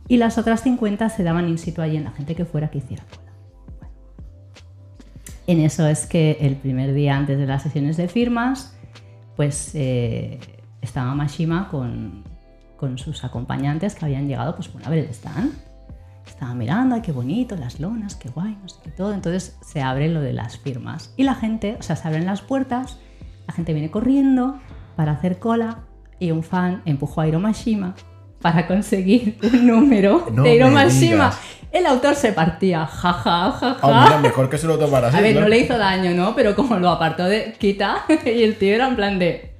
y 0.07 0.17
las 0.17 0.37
otras 0.37 0.61
50 0.61 1.09
se 1.09 1.23
daban 1.23 1.47
in 1.49 1.57
situ 1.57 1.81
allí 1.81 1.97
en 1.97 2.05
la 2.05 2.11
gente 2.11 2.35
que 2.35 2.45
fuera 2.45 2.69
que 2.69 2.79
hiciera 2.79 3.03
en 5.47 5.61
eso 5.61 5.87
es 5.87 6.05
que 6.05 6.37
el 6.41 6.57
primer 6.57 6.93
día 6.93 7.15
antes 7.15 7.39
de 7.39 7.45
las 7.45 7.63
sesiones 7.63 7.95
de 7.95 8.09
firmas, 8.09 8.77
pues 9.37 9.71
eh, 9.75 10.39
estaba 10.81 11.15
Mashima 11.15 11.69
con, 11.69 12.23
sus 12.97 13.23
acompañantes 13.23 13.95
que 13.95 14.05
habían 14.05 14.27
llegado 14.27 14.55
pues 14.55 14.69
a 14.83 14.89
ver 14.89 14.99
el 14.99 15.09
stand. 15.09 15.53
Estaba 16.27 16.53
mirando, 16.53 16.95
ay, 16.95 17.01
qué 17.01 17.13
bonito, 17.13 17.55
las 17.55 17.79
lonas, 17.79 18.15
qué 18.15 18.29
guay, 18.29 18.57
no 18.61 18.67
sé 18.67 18.75
qué 18.83 18.91
todo. 18.91 19.13
Entonces 19.13 19.57
se 19.61 19.81
abre 19.81 20.09
lo 20.09 20.19
de 20.19 20.33
las 20.33 20.57
firmas. 20.57 21.13
Y 21.15 21.23
la 21.23 21.33
gente, 21.33 21.77
o 21.79 21.81
sea, 21.81 21.95
se 21.95 22.07
abren 22.07 22.25
las 22.25 22.41
puertas, 22.41 22.99
la 23.47 23.53
gente 23.53 23.73
viene 23.73 23.89
corriendo 23.89 24.59
para 24.97 25.13
hacer 25.13 25.39
cola 25.39 25.79
y 26.19 26.31
un 26.31 26.43
fan 26.43 26.81
empujó 26.83 27.21
a 27.21 27.27
Hiromashima 27.27 27.95
para 28.41 28.67
conseguir 28.67 29.39
un 29.41 29.65
número 29.65 30.27
de 30.43 30.55
Hiromashima 30.55 31.31
el 31.71 31.85
autor 31.85 32.15
se 32.15 32.31
partía, 32.31 32.85
jaja, 32.85 33.51
jaja. 33.51 33.75
Ja, 33.75 34.03
mira, 34.03 34.19
mejor 34.19 34.49
que 34.49 34.57
se 34.57 34.67
lo 34.67 34.77
tomara 34.77 35.09
así. 35.09 35.17
A 35.17 35.21
ver, 35.21 35.35
no 35.35 35.47
le 35.47 35.59
hizo 35.59 35.77
daño, 35.77 36.11
¿no? 36.13 36.35
Pero 36.35 36.55
como 36.55 36.77
lo 36.77 36.89
apartó 36.89 37.25
de 37.25 37.53
quita, 37.57 38.05
y 38.25 38.43
el 38.43 38.55
tío 38.57 38.73
era 38.73 38.87
en 38.87 38.95
plan 38.95 39.19
de. 39.19 39.53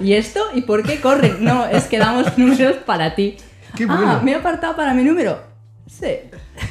¿Y 0.00 0.14
esto? 0.14 0.40
¿Y 0.54 0.62
por 0.62 0.84
qué 0.84 1.00
corren? 1.00 1.44
No, 1.44 1.66
es 1.66 1.84
que 1.84 1.98
damos 1.98 2.38
números 2.38 2.76
para 2.86 3.14
ti. 3.14 3.36
Qué 3.76 3.84
ah, 3.84 3.96
bueno. 3.96 4.12
Ah, 4.12 4.20
me 4.22 4.32
he 4.32 4.34
apartado 4.36 4.74
para 4.76 4.94
mi 4.94 5.04
número. 5.04 5.38
Sí. 5.86 6.18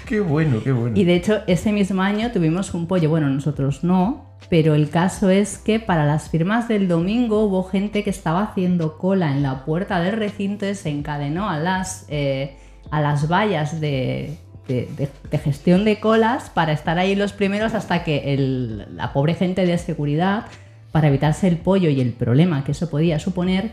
Qué 0.05 0.19
bueno, 0.19 0.61
qué 0.63 0.71
bueno. 0.71 0.97
Y 0.97 1.03
de 1.03 1.15
hecho, 1.15 1.41
ese 1.47 1.71
mismo 1.71 2.01
año 2.01 2.31
tuvimos 2.31 2.73
un 2.73 2.87
pollo. 2.87 3.09
Bueno, 3.09 3.29
nosotros 3.29 3.83
no, 3.83 4.37
pero 4.49 4.73
el 4.73 4.89
caso 4.89 5.29
es 5.29 5.57
que 5.57 5.79
para 5.79 6.05
las 6.05 6.29
firmas 6.29 6.67
del 6.67 6.87
domingo 6.87 7.43
hubo 7.43 7.63
gente 7.63 8.03
que 8.03 8.09
estaba 8.09 8.43
haciendo 8.43 8.97
cola 8.97 9.31
en 9.31 9.43
la 9.43 9.65
puerta 9.65 9.99
del 9.99 10.13
recinto 10.13 10.67
y 10.67 10.75
se 10.75 10.89
encadenó 10.89 11.49
a 11.49 11.57
las, 11.57 12.05
eh, 12.09 12.57
a 12.89 13.01
las 13.01 13.29
vallas 13.29 13.81
de, 13.81 14.37
de, 14.67 15.09
gestión 15.43 15.85
de 15.85 15.99
colas 15.99 16.49
para 16.49 16.73
estar 16.73 16.97
ahí 16.99 17.15
los 17.15 17.33
primeros 17.33 17.73
hasta 17.73 18.03
que 18.03 18.85
la 18.93 19.13
pobre 19.13 19.33
gente 19.33 19.65
de 19.65 19.77
seguridad, 19.77 20.45
para 20.91 21.07
evitarse 21.07 21.47
el 21.47 21.57
pollo 21.57 21.89
y 21.89 22.01
el 22.01 22.13
problema 22.13 22.63
que 22.63 22.71
eso 22.71 22.89
podía 22.89 23.19
suponer, 23.19 23.71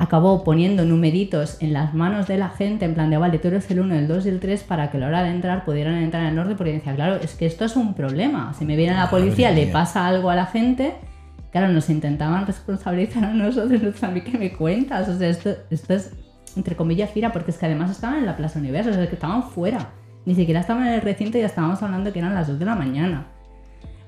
acabó 0.00 0.44
poniendo 0.44 0.86
numeritos 0.86 1.58
en 1.60 1.74
las 1.74 1.92
manos 1.92 2.26
de 2.26 2.38
la 2.38 2.48
gente, 2.48 2.86
en 2.86 2.94
plan 2.94 3.10
de, 3.10 3.18
vale, 3.18 3.38
tú 3.38 3.48
eres 3.48 3.70
el 3.70 3.80
1, 3.80 3.94
el 3.96 4.08
2 4.08 4.24
y 4.24 4.28
el 4.30 4.40
3, 4.40 4.62
para 4.62 4.90
que 4.90 4.96
a 4.96 5.00
la 5.00 5.08
hora 5.08 5.22
de 5.22 5.30
entrar 5.30 5.66
pudieran 5.66 5.96
entrar 5.96 6.24
en 6.24 6.38
orden, 6.38 6.56
porque 6.56 6.72
decía, 6.72 6.94
claro, 6.94 7.16
es 7.16 7.34
que 7.34 7.44
esto 7.44 7.66
es 7.66 7.76
un 7.76 7.92
problema. 7.92 8.54
Si 8.54 8.64
me 8.64 8.76
viene 8.76 8.94
la 8.94 9.10
policía, 9.10 9.50
le 9.50 9.66
pasa 9.66 10.06
algo 10.06 10.30
a 10.30 10.34
la 10.34 10.46
gente, 10.46 10.94
claro, 11.52 11.68
nos 11.68 11.90
intentaban 11.90 12.46
responsabilizar 12.46 13.24
a 13.26 13.34
nosotros, 13.34 14.02
a 14.02 14.08
mí 14.08 14.22
que 14.22 14.38
me 14.38 14.52
cuentas, 14.52 15.06
o 15.06 15.18
sea, 15.18 15.28
esto, 15.28 15.50
esto 15.68 15.92
es, 15.92 16.12
entre 16.56 16.76
comillas, 16.76 17.10
fira, 17.10 17.30
porque 17.30 17.50
es 17.50 17.58
que 17.58 17.66
además 17.66 17.90
estaban 17.90 18.20
en 18.20 18.26
la 18.26 18.38
Plaza 18.38 18.58
Universo, 18.58 18.88
o 18.88 18.94
sea, 18.94 19.06
que 19.06 19.16
estaban 19.16 19.42
fuera. 19.50 19.90
Ni 20.26 20.34
siquiera 20.34 20.60
estaban 20.60 20.86
en 20.86 20.94
el 20.94 21.00
recinto 21.00 21.38
y 21.38 21.40
ya 21.40 21.46
estábamos 21.46 21.82
hablando 21.82 22.12
que 22.12 22.18
eran 22.18 22.34
las 22.34 22.48
2 22.48 22.58
de 22.58 22.64
la 22.64 22.74
mañana. 22.74 23.26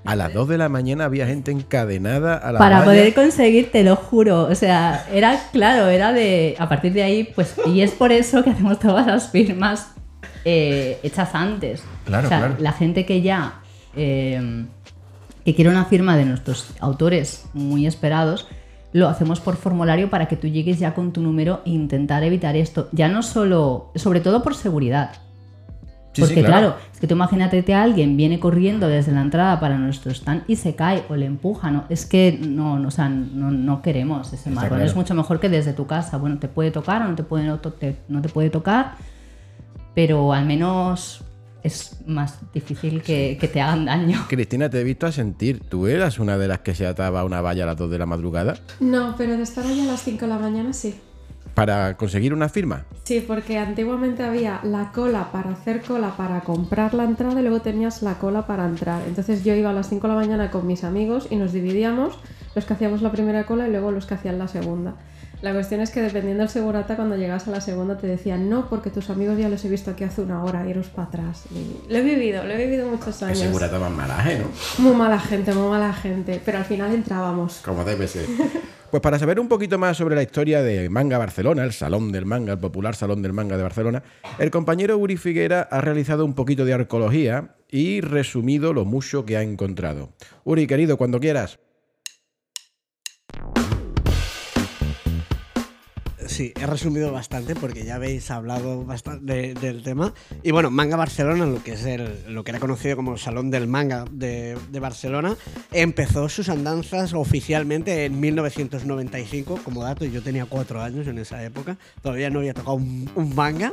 A 0.04 0.16
las 0.16 0.34
2 0.34 0.48
de 0.48 0.58
la 0.58 0.68
mañana 0.68 1.04
había 1.04 1.26
gente 1.26 1.52
encadenada 1.52 2.36
a 2.36 2.52
la 2.52 2.58
Para 2.58 2.84
poder 2.84 3.14
conseguir, 3.14 3.70
te 3.70 3.84
lo 3.84 3.94
juro. 3.94 4.42
O 4.44 4.54
sea, 4.54 5.06
era 5.12 5.38
claro, 5.52 5.88
era 5.88 6.12
de. 6.12 6.56
A 6.58 6.68
partir 6.68 6.92
de 6.92 7.04
ahí, 7.04 7.24
pues. 7.34 7.54
Y 7.66 7.82
es 7.82 7.92
por 7.92 8.10
eso 8.10 8.42
que 8.42 8.50
hacemos 8.50 8.80
todas 8.80 9.06
las 9.06 9.30
firmas 9.30 9.92
eh, 10.44 10.98
hechas 11.04 11.34
antes. 11.34 11.84
Claro, 12.04 12.26
o 12.26 12.28
sea, 12.28 12.38
claro. 12.38 12.56
La 12.58 12.72
gente 12.72 13.06
que 13.06 13.22
ya. 13.22 13.60
Eh, 13.94 14.66
que 15.44 15.54
quiere 15.54 15.70
una 15.70 15.84
firma 15.84 16.16
de 16.16 16.24
nuestros 16.24 16.72
autores 16.80 17.46
muy 17.52 17.86
esperados, 17.86 18.48
lo 18.92 19.08
hacemos 19.08 19.40
por 19.40 19.56
formulario 19.56 20.08
para 20.10 20.28
que 20.28 20.36
tú 20.36 20.46
llegues 20.46 20.78
ya 20.78 20.94
con 20.94 21.12
tu 21.12 21.20
número 21.20 21.62
e 21.64 21.70
intentar 21.70 22.22
evitar 22.24 22.56
esto. 22.56 22.88
Ya 22.92 23.08
no 23.08 23.22
solo. 23.22 23.90
Sobre 23.94 24.20
todo 24.20 24.42
por 24.42 24.54
seguridad. 24.54 25.12
Porque 26.18 26.42
claro. 26.42 26.76
es 26.92 27.00
que 27.00 27.06
tú 27.06 27.14
imagínate 27.14 27.64
que 27.64 27.74
alguien 27.74 28.16
viene 28.16 28.38
corriendo 28.38 28.88
desde 28.88 29.12
la 29.12 29.22
entrada 29.22 29.58
para 29.60 29.78
nuestro 29.78 30.12
stand 30.12 30.44
y 30.46 30.56
se 30.56 30.74
cae 30.74 31.04
o 31.08 31.16
le 31.16 31.26
empuja, 31.26 31.70
¿no? 31.70 31.84
Es 31.88 32.04
que 32.04 32.38
no, 32.40 32.78
no, 32.78 32.88
o 32.88 32.90
sea, 32.90 33.08
no, 33.08 33.82
queremos 33.82 34.32
ese 34.32 34.50
marrón. 34.50 34.82
Es 34.82 34.94
mucho 34.94 35.14
mejor 35.14 35.40
que 35.40 35.48
desde 35.48 35.72
tu 35.72 35.86
casa. 35.86 36.18
Bueno, 36.18 36.38
te 36.38 36.48
puede 36.48 36.70
tocar 36.70 37.02
o 37.02 37.08
no 37.08 37.14
te 37.14 37.22
puede, 37.22 37.46
no 37.46 37.58
te, 37.60 38.28
puede 38.28 38.50
tocar. 38.50 38.96
pero 39.94 40.32
al 40.32 40.44
menos 40.44 41.24
es 41.62 41.96
más 42.06 42.40
difícil 42.52 43.02
que, 43.02 43.38
que 43.40 43.48
te 43.48 43.60
hagan 43.60 43.86
daño. 43.86 44.24
Cristina, 44.28 44.68
te 44.68 44.80
he 44.80 44.84
visto 44.84 45.06
a 45.06 45.12
sentir. 45.12 45.60
¿Tú 45.60 45.86
eras 45.86 46.18
una 46.18 46.36
de 46.36 46.48
las 46.48 46.58
que 46.58 46.74
se 46.74 46.86
ataba 46.86 47.20
a 47.20 47.24
una 47.24 47.40
valla 47.40 47.64
a 47.64 47.66
las 47.68 47.76
2 47.76 47.90
de 47.90 47.98
la 47.98 48.06
madrugada 48.06 48.58
No, 48.80 49.14
pero 49.16 49.36
de 49.36 49.42
estar 49.42 49.64
allá 49.64 49.84
a 49.84 49.86
las 49.86 50.02
5 50.02 50.20
de 50.20 50.26
la 50.26 50.38
mañana 50.38 50.72
sí. 50.72 50.94
Para 51.54 51.96
conseguir 51.96 52.32
una 52.32 52.48
firma? 52.48 52.84
Sí, 53.04 53.24
porque 53.26 53.58
antiguamente 53.58 54.22
había 54.22 54.60
la 54.62 54.92
cola 54.92 55.30
para 55.32 55.50
hacer 55.50 55.82
cola 55.82 56.16
para 56.16 56.40
comprar 56.40 56.94
la 56.94 57.04
entrada 57.04 57.40
y 57.40 57.42
luego 57.42 57.60
tenías 57.60 58.02
la 58.02 58.18
cola 58.18 58.46
para 58.46 58.64
entrar. 58.64 59.02
Entonces 59.06 59.44
yo 59.44 59.54
iba 59.54 59.70
a 59.70 59.72
las 59.72 59.88
5 59.88 60.06
de 60.06 60.14
la 60.14 60.20
mañana 60.20 60.50
con 60.50 60.66
mis 60.66 60.84
amigos 60.84 61.28
y 61.30 61.36
nos 61.36 61.52
dividíamos 61.52 62.18
los 62.54 62.64
que 62.64 62.74
hacíamos 62.74 63.02
la 63.02 63.12
primera 63.12 63.44
cola 63.44 63.68
y 63.68 63.70
luego 63.70 63.90
los 63.90 64.06
que 64.06 64.14
hacían 64.14 64.38
la 64.38 64.48
segunda. 64.48 64.94
La 65.42 65.52
cuestión 65.52 65.80
es 65.80 65.90
que 65.90 66.00
dependiendo 66.00 66.44
del 66.44 66.48
segurata, 66.48 66.94
cuando 66.94 67.16
llegas 67.16 67.48
a 67.48 67.50
la 67.50 67.60
segunda 67.60 67.98
te 67.98 68.06
decían 68.06 68.48
no, 68.48 68.68
porque 68.68 68.90
tus 68.90 69.10
amigos 69.10 69.36
ya 69.36 69.48
los 69.48 69.64
he 69.64 69.68
visto 69.68 69.90
aquí 69.90 70.04
hace 70.04 70.22
una 70.22 70.44
hora, 70.44 70.64
iros 70.68 70.86
para 70.86 71.08
atrás. 71.08 71.46
Y 71.50 71.92
lo 71.92 71.98
he 71.98 72.02
vivido, 72.02 72.44
lo 72.44 72.52
he 72.52 72.64
vivido 72.64 72.86
muchos 72.86 73.20
años. 73.24 73.40
segurata 73.40 73.76
más 73.80 73.90
malaje, 73.90 74.38
¿no? 74.38 74.46
Muy 74.78 74.94
mala 74.94 75.18
gente, 75.18 75.52
muy 75.52 75.68
mala 75.68 75.92
gente. 75.92 76.40
Pero 76.44 76.58
al 76.58 76.64
final 76.64 76.94
entrábamos. 76.94 77.60
Como 77.64 77.84
debe 77.84 78.06
ser. 78.06 78.26
Pues 78.92 79.00
para 79.00 79.18
saber 79.18 79.40
un 79.40 79.48
poquito 79.48 79.78
más 79.78 79.96
sobre 79.96 80.14
la 80.14 80.22
historia 80.22 80.62
de 80.62 80.90
Manga 80.90 81.16
Barcelona, 81.16 81.64
el 81.64 81.72
Salón 81.72 82.12
del 82.12 82.26
Manga, 82.26 82.52
el 82.52 82.58
popular 82.58 82.94
Salón 82.94 83.22
del 83.22 83.32
Manga 83.32 83.56
de 83.56 83.62
Barcelona, 83.62 84.02
el 84.38 84.50
compañero 84.50 84.98
Uri 84.98 85.16
Figuera 85.16 85.62
ha 85.62 85.80
realizado 85.80 86.26
un 86.26 86.34
poquito 86.34 86.66
de 86.66 86.74
arqueología 86.74 87.54
y 87.70 88.02
resumido 88.02 88.74
lo 88.74 88.84
mucho 88.84 89.24
que 89.24 89.38
ha 89.38 89.42
encontrado. 89.42 90.10
Uri, 90.44 90.66
querido, 90.66 90.98
cuando 90.98 91.20
quieras. 91.20 91.58
Sí, 96.32 96.54
he 96.58 96.66
resumido 96.66 97.12
bastante 97.12 97.54
porque 97.54 97.84
ya 97.84 97.96
habéis 97.96 98.30
hablado 98.30 98.86
bastante 98.86 99.52
del 99.52 99.82
tema. 99.82 100.14
Y 100.42 100.50
bueno, 100.50 100.70
Manga 100.70 100.96
Barcelona, 100.96 101.44
lo 101.44 101.62
que 101.62 101.72
es 101.72 101.84
el, 101.84 102.42
que 102.42 102.50
era 102.50 102.58
conocido 102.58 102.96
como 102.96 103.18
Salón 103.18 103.50
del 103.50 103.66
Manga 103.68 104.06
de, 104.10 104.56
Barcelona, 104.80 105.36
empezó 105.72 106.30
sus 106.30 106.48
andanzas 106.48 107.12
oficialmente 107.12 108.06
en 108.06 108.18
1995. 108.18 109.60
Como 109.62 109.82
dato, 109.82 110.06
yo 110.06 110.22
tenía 110.22 110.46
cuatro 110.46 110.80
años 110.80 111.06
en 111.06 111.18
esa 111.18 111.44
época, 111.44 111.76
todavía 112.00 112.30
no 112.30 112.38
había 112.38 112.54
tocado 112.54 112.76
un, 112.76 113.10
un 113.14 113.34
manga. 113.34 113.72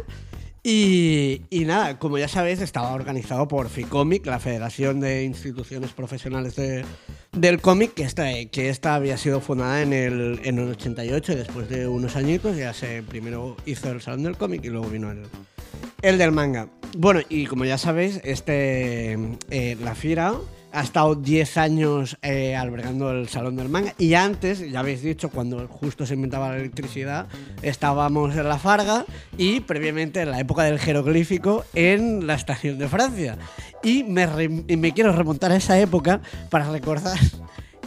Y, 0.61 1.43
y 1.49 1.63
nada, 1.63 1.97
como 1.97 2.17
ya 2.17 2.27
sabéis, 2.27 2.59
estaba 2.59 2.91
organizado 2.93 3.47
por 3.47 3.69
FICOMIC, 3.69 4.25
la 4.25 4.39
Federación 4.39 4.99
de 4.99 5.23
Instituciones 5.23 5.91
Profesionales 5.93 6.57
de- 6.57 6.83
del 7.31 7.61
Cómic, 7.61 7.93
que 7.93 8.03
esta, 8.03 8.25
que 8.51 8.69
esta 8.69 8.95
había 8.95 9.17
sido 9.17 9.39
fundada 9.41 9.81
en 9.81 9.93
el, 9.93 10.39
en 10.43 10.59
el 10.59 10.69
88 10.69 11.31
y 11.31 11.35
después 11.35 11.69
de 11.69 11.87
unos 11.87 12.15
añitos 12.15 12.57
ya 12.57 12.73
se 12.73 13.03
primero 13.03 13.55
hizo 13.65 13.91
el 13.91 14.01
Salón 14.01 14.23
del 14.23 14.37
Cómic 14.37 14.63
y 14.63 14.69
luego 14.69 14.89
vino 14.89 15.11
el, 15.11 15.23
el 16.01 16.17
del 16.17 16.31
manga. 16.31 16.67
Bueno, 16.97 17.21
y 17.29 17.45
como 17.45 17.65
ya 17.65 17.77
sabéis, 17.77 18.19
este, 18.23 19.13
eh, 19.51 19.77
la 19.81 19.95
FIRA 19.95 20.33
ha 20.71 20.81
estado 20.83 21.15
10 21.15 21.57
años 21.57 22.17
eh, 22.21 22.55
albergando 22.55 23.11
el 23.11 23.27
Salón 23.27 23.55
del 23.55 23.69
Manga 23.69 23.93
y 23.97 24.13
antes, 24.13 24.59
ya 24.69 24.81
habéis 24.81 25.01
dicho, 25.01 25.29
cuando 25.29 25.67
justo 25.67 26.05
se 26.05 26.13
inventaba 26.13 26.49
la 26.49 26.57
electricidad, 26.57 27.27
estábamos 27.61 28.35
en 28.35 28.47
la 28.47 28.57
Farga 28.59 29.05
y 29.37 29.61
previamente 29.61 30.21
en 30.21 30.31
la 30.31 30.39
época 30.39 30.63
del 30.63 30.77
jeroglífico 30.79 31.65
en 31.73 32.27
la 32.27 32.35
Estación 32.35 32.77
de 32.77 32.87
Francia. 32.87 33.37
Y 33.83 34.03
me, 34.03 34.27
me 34.27 34.93
quiero 34.93 35.11
remontar 35.11 35.51
a 35.51 35.55
esa 35.55 35.79
época 35.79 36.21
para 36.49 36.69
recordar 36.71 37.17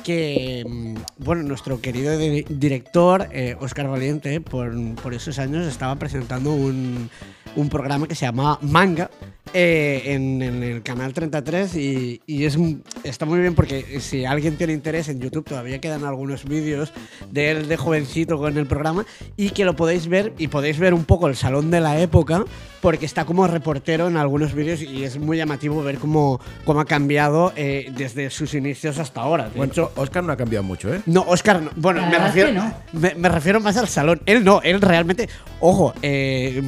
que, 0.03 0.65
mm, 0.69 0.95
bueno, 1.25 1.45
nuestro 1.45 1.81
querido 1.81 2.19
di- 2.19 2.45
director, 2.49 3.29
eh, 3.31 3.57
Oscar 3.61 3.89
Valiente, 3.89 4.41
por, 4.41 4.75
por 4.97 5.15
esos 5.15 5.39
años 5.39 5.67
estaba 5.69 5.95
presentando 5.97 6.53
un, 6.53 7.09
un 7.57 7.69
programa 7.69 8.07
que 8.09 8.15
se 8.15 8.27
llamaba 8.27 8.59
Manga 8.63 9.11
eh, 9.55 10.03
en, 10.07 10.41
en 10.41 10.63
el 10.63 10.83
canal 10.83 11.13
33 11.13 11.75
y, 11.77 12.21
y 12.27 12.45
es, 12.45 12.57
está 13.05 13.27
muy 13.27 13.41
bien 13.41 13.55
porque 13.55 14.01
si 14.01 14.25
alguien 14.25 14.57
tiene 14.57 14.73
interés 14.73 15.09
en 15.09 15.21
YouTube 15.21 15.45
todavía 15.45 15.81
quedan 15.81 16.05
algunos 16.05 16.45
vídeos 16.45 16.93
de 17.31 17.51
él 17.51 17.69
de 17.69 17.77
jovencito 17.77 18.39
con 18.39 18.57
el 18.57 18.67
programa 18.67 19.05
y 19.37 19.51
que 19.51 19.65
lo 19.65 19.77
podéis 19.77 20.07
ver 20.09 20.33
y 20.39 20.49
podéis 20.49 20.79
ver 20.79 20.95
un 20.95 21.05
poco 21.05 21.29
el 21.29 21.37
salón 21.37 21.71
de 21.71 21.81
la 21.81 22.01
época 22.01 22.45
porque 22.81 23.07
está 23.07 23.25
como 23.25 23.47
reportero 23.47 24.09
en 24.09 24.17
algunos 24.17 24.55
vídeos 24.55 24.83
y 24.83 25.05
es 25.05 25.17
muy 25.17 25.37
llamativo 25.37 25.83
ver 25.85 25.99
cómo, 25.99 26.41
cómo 26.65 26.81
ha 26.81 26.85
cambiado 26.85 27.53
eh, 27.55 27.93
desde 27.97 28.29
sus 28.31 28.55
inicios 28.55 28.99
hasta 28.99 29.21
ahora. 29.21 29.45
De 29.45 29.57
Bueno, 29.57 29.73
hecho, 29.73 29.93
Oscar 29.95 30.25
no 30.25 30.33
ha 30.33 30.37
cambiado 30.37 30.65
mucho, 30.65 30.93
¿eh? 30.93 31.01
no, 31.07 31.23
Oscar, 31.29 31.63
no. 31.63 31.71
bueno, 31.77 32.05
me 32.11 32.19
refiero, 32.19 32.53
no. 32.53 32.75
me, 32.93 33.15
me 33.15 33.29
refiero 33.29 33.61
más 33.61 33.77
al 33.77 33.87
salón. 33.87 34.21
Él 34.27 34.43
no, 34.45 34.61
él 34.63 34.81
realmente, 34.81 35.29
ojo, 35.61 35.95
eh, 36.03 36.61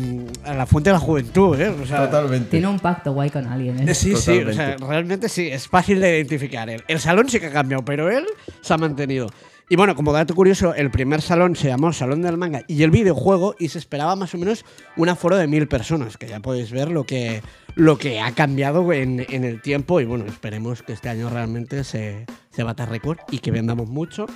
a 0.44 0.54
la 0.54 0.66
fuente 0.74 0.90
de 0.90 0.94
la 0.94 1.00
juventud, 1.00 1.60
¿eh? 1.60 1.68
O 1.68 1.86
sea, 1.86 2.06
Totalmente. 2.10 2.50
Tiene 2.50 2.66
un 2.66 2.80
pacto 2.80 3.12
guay 3.12 3.30
con 3.30 3.46
alguien. 3.46 3.88
¿eh? 3.88 3.94
Sí, 3.94 4.16
sí, 4.16 4.32
o 4.32 4.52
sea, 4.52 4.72
Totalmente. 4.76 4.86
realmente 4.86 5.28
sí, 5.28 5.46
es 5.46 5.68
fácil 5.68 6.00
de 6.00 6.16
identificar. 6.16 6.68
El, 6.68 6.82
el 6.88 6.98
salón 6.98 7.28
sí 7.28 7.38
que 7.38 7.46
ha 7.46 7.52
cambiado, 7.52 7.84
pero 7.84 8.10
él 8.10 8.26
se 8.60 8.74
ha 8.74 8.76
mantenido. 8.76 9.28
Y 9.68 9.76
bueno, 9.76 9.94
como 9.94 10.12
dato 10.12 10.34
curioso, 10.34 10.74
el 10.74 10.90
primer 10.90 11.22
salón 11.22 11.54
se 11.54 11.68
llamó 11.68 11.92
Salón 11.92 12.22
del 12.22 12.36
Manga 12.36 12.62
y 12.66 12.82
el 12.82 12.90
videojuego 12.90 13.54
y 13.58 13.68
se 13.68 13.78
esperaba 13.78 14.16
más 14.16 14.34
o 14.34 14.38
menos 14.38 14.64
un 14.96 15.08
aforo 15.08 15.36
de 15.36 15.46
mil 15.46 15.68
personas, 15.68 16.18
que 16.18 16.26
ya 16.26 16.40
podéis 16.40 16.70
ver 16.70 16.90
lo 16.90 17.04
que, 17.04 17.40
lo 17.76 17.96
que 17.96 18.20
ha 18.20 18.32
cambiado 18.32 18.92
en, 18.92 19.24
en 19.30 19.44
el 19.44 19.62
tiempo 19.62 20.00
y 20.00 20.04
bueno, 20.04 20.26
esperemos 20.26 20.82
que 20.82 20.92
este 20.92 21.08
año 21.08 21.30
realmente 21.30 21.82
se, 21.84 22.26
se 22.50 22.62
bata 22.62 22.84
récord 22.84 23.16
y 23.30 23.38
que 23.38 23.52
vendamos 23.52 23.88
mucho. 23.88 24.26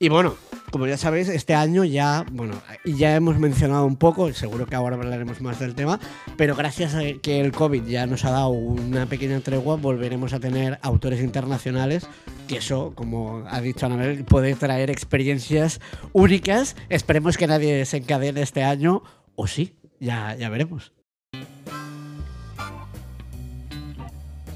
Y 0.00 0.08
bueno, 0.08 0.36
como 0.70 0.86
ya 0.86 0.96
sabéis, 0.96 1.28
este 1.28 1.54
año 1.54 1.82
ya, 1.82 2.24
bueno, 2.30 2.54
ya 2.84 3.16
hemos 3.16 3.38
mencionado 3.38 3.84
un 3.84 3.96
poco, 3.96 4.32
seguro 4.32 4.64
que 4.64 4.76
ahora 4.76 4.94
hablaremos 4.94 5.40
más 5.40 5.58
del 5.58 5.74
tema, 5.74 5.98
pero 6.36 6.54
gracias 6.54 6.94
a 6.94 7.00
que 7.20 7.40
el 7.40 7.50
COVID 7.50 7.82
ya 7.84 8.06
nos 8.06 8.24
ha 8.24 8.30
dado 8.30 8.50
una 8.50 9.06
pequeña 9.06 9.40
tregua, 9.40 9.74
volveremos 9.74 10.32
a 10.34 10.38
tener 10.38 10.78
autores 10.82 11.20
internacionales, 11.20 12.06
que 12.46 12.58
eso, 12.58 12.92
como 12.94 13.44
ha 13.48 13.60
dicho 13.60 13.86
Anabel, 13.86 14.24
puede 14.24 14.54
traer 14.54 14.88
experiencias 14.88 15.80
únicas. 16.12 16.76
Esperemos 16.90 17.36
que 17.36 17.48
nadie 17.48 17.84
se 17.84 17.96
encadene 17.96 18.42
este 18.42 18.62
año, 18.62 19.02
o 19.34 19.48
sí, 19.48 19.74
ya, 19.98 20.36
ya 20.36 20.48
veremos. 20.48 20.92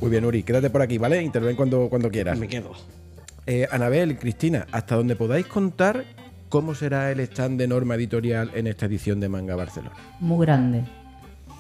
Muy 0.00 0.11
bien, 0.11 0.25
Uri, 0.25 0.44
quédate 0.44 0.70
por 0.70 0.82
aquí, 0.82 0.99
¿vale? 0.99 1.20
Interven 1.20 1.56
cuando, 1.56 1.88
cuando 1.88 2.11
quieras. 2.11 2.38
Me 2.38 2.46
quedo. 2.46 2.75
Eh, 3.46 3.66
Anabel, 3.70 4.18
Cristina, 4.18 4.66
hasta 4.70 4.94
donde 4.94 5.16
podáis 5.16 5.46
contar 5.46 6.04
cómo 6.49 6.75
será 6.75 7.11
el 7.11 7.20
stand 7.20 7.58
de 7.58 7.66
norma 7.66 7.96
editorial 7.96 8.50
en 8.54 8.66
esta 8.66 8.87
edición 8.87 9.18
de 9.20 9.28
Manga 9.28 9.56
Barcelona. 9.56 9.96
Muy 10.20 10.46
grande. 10.46 10.84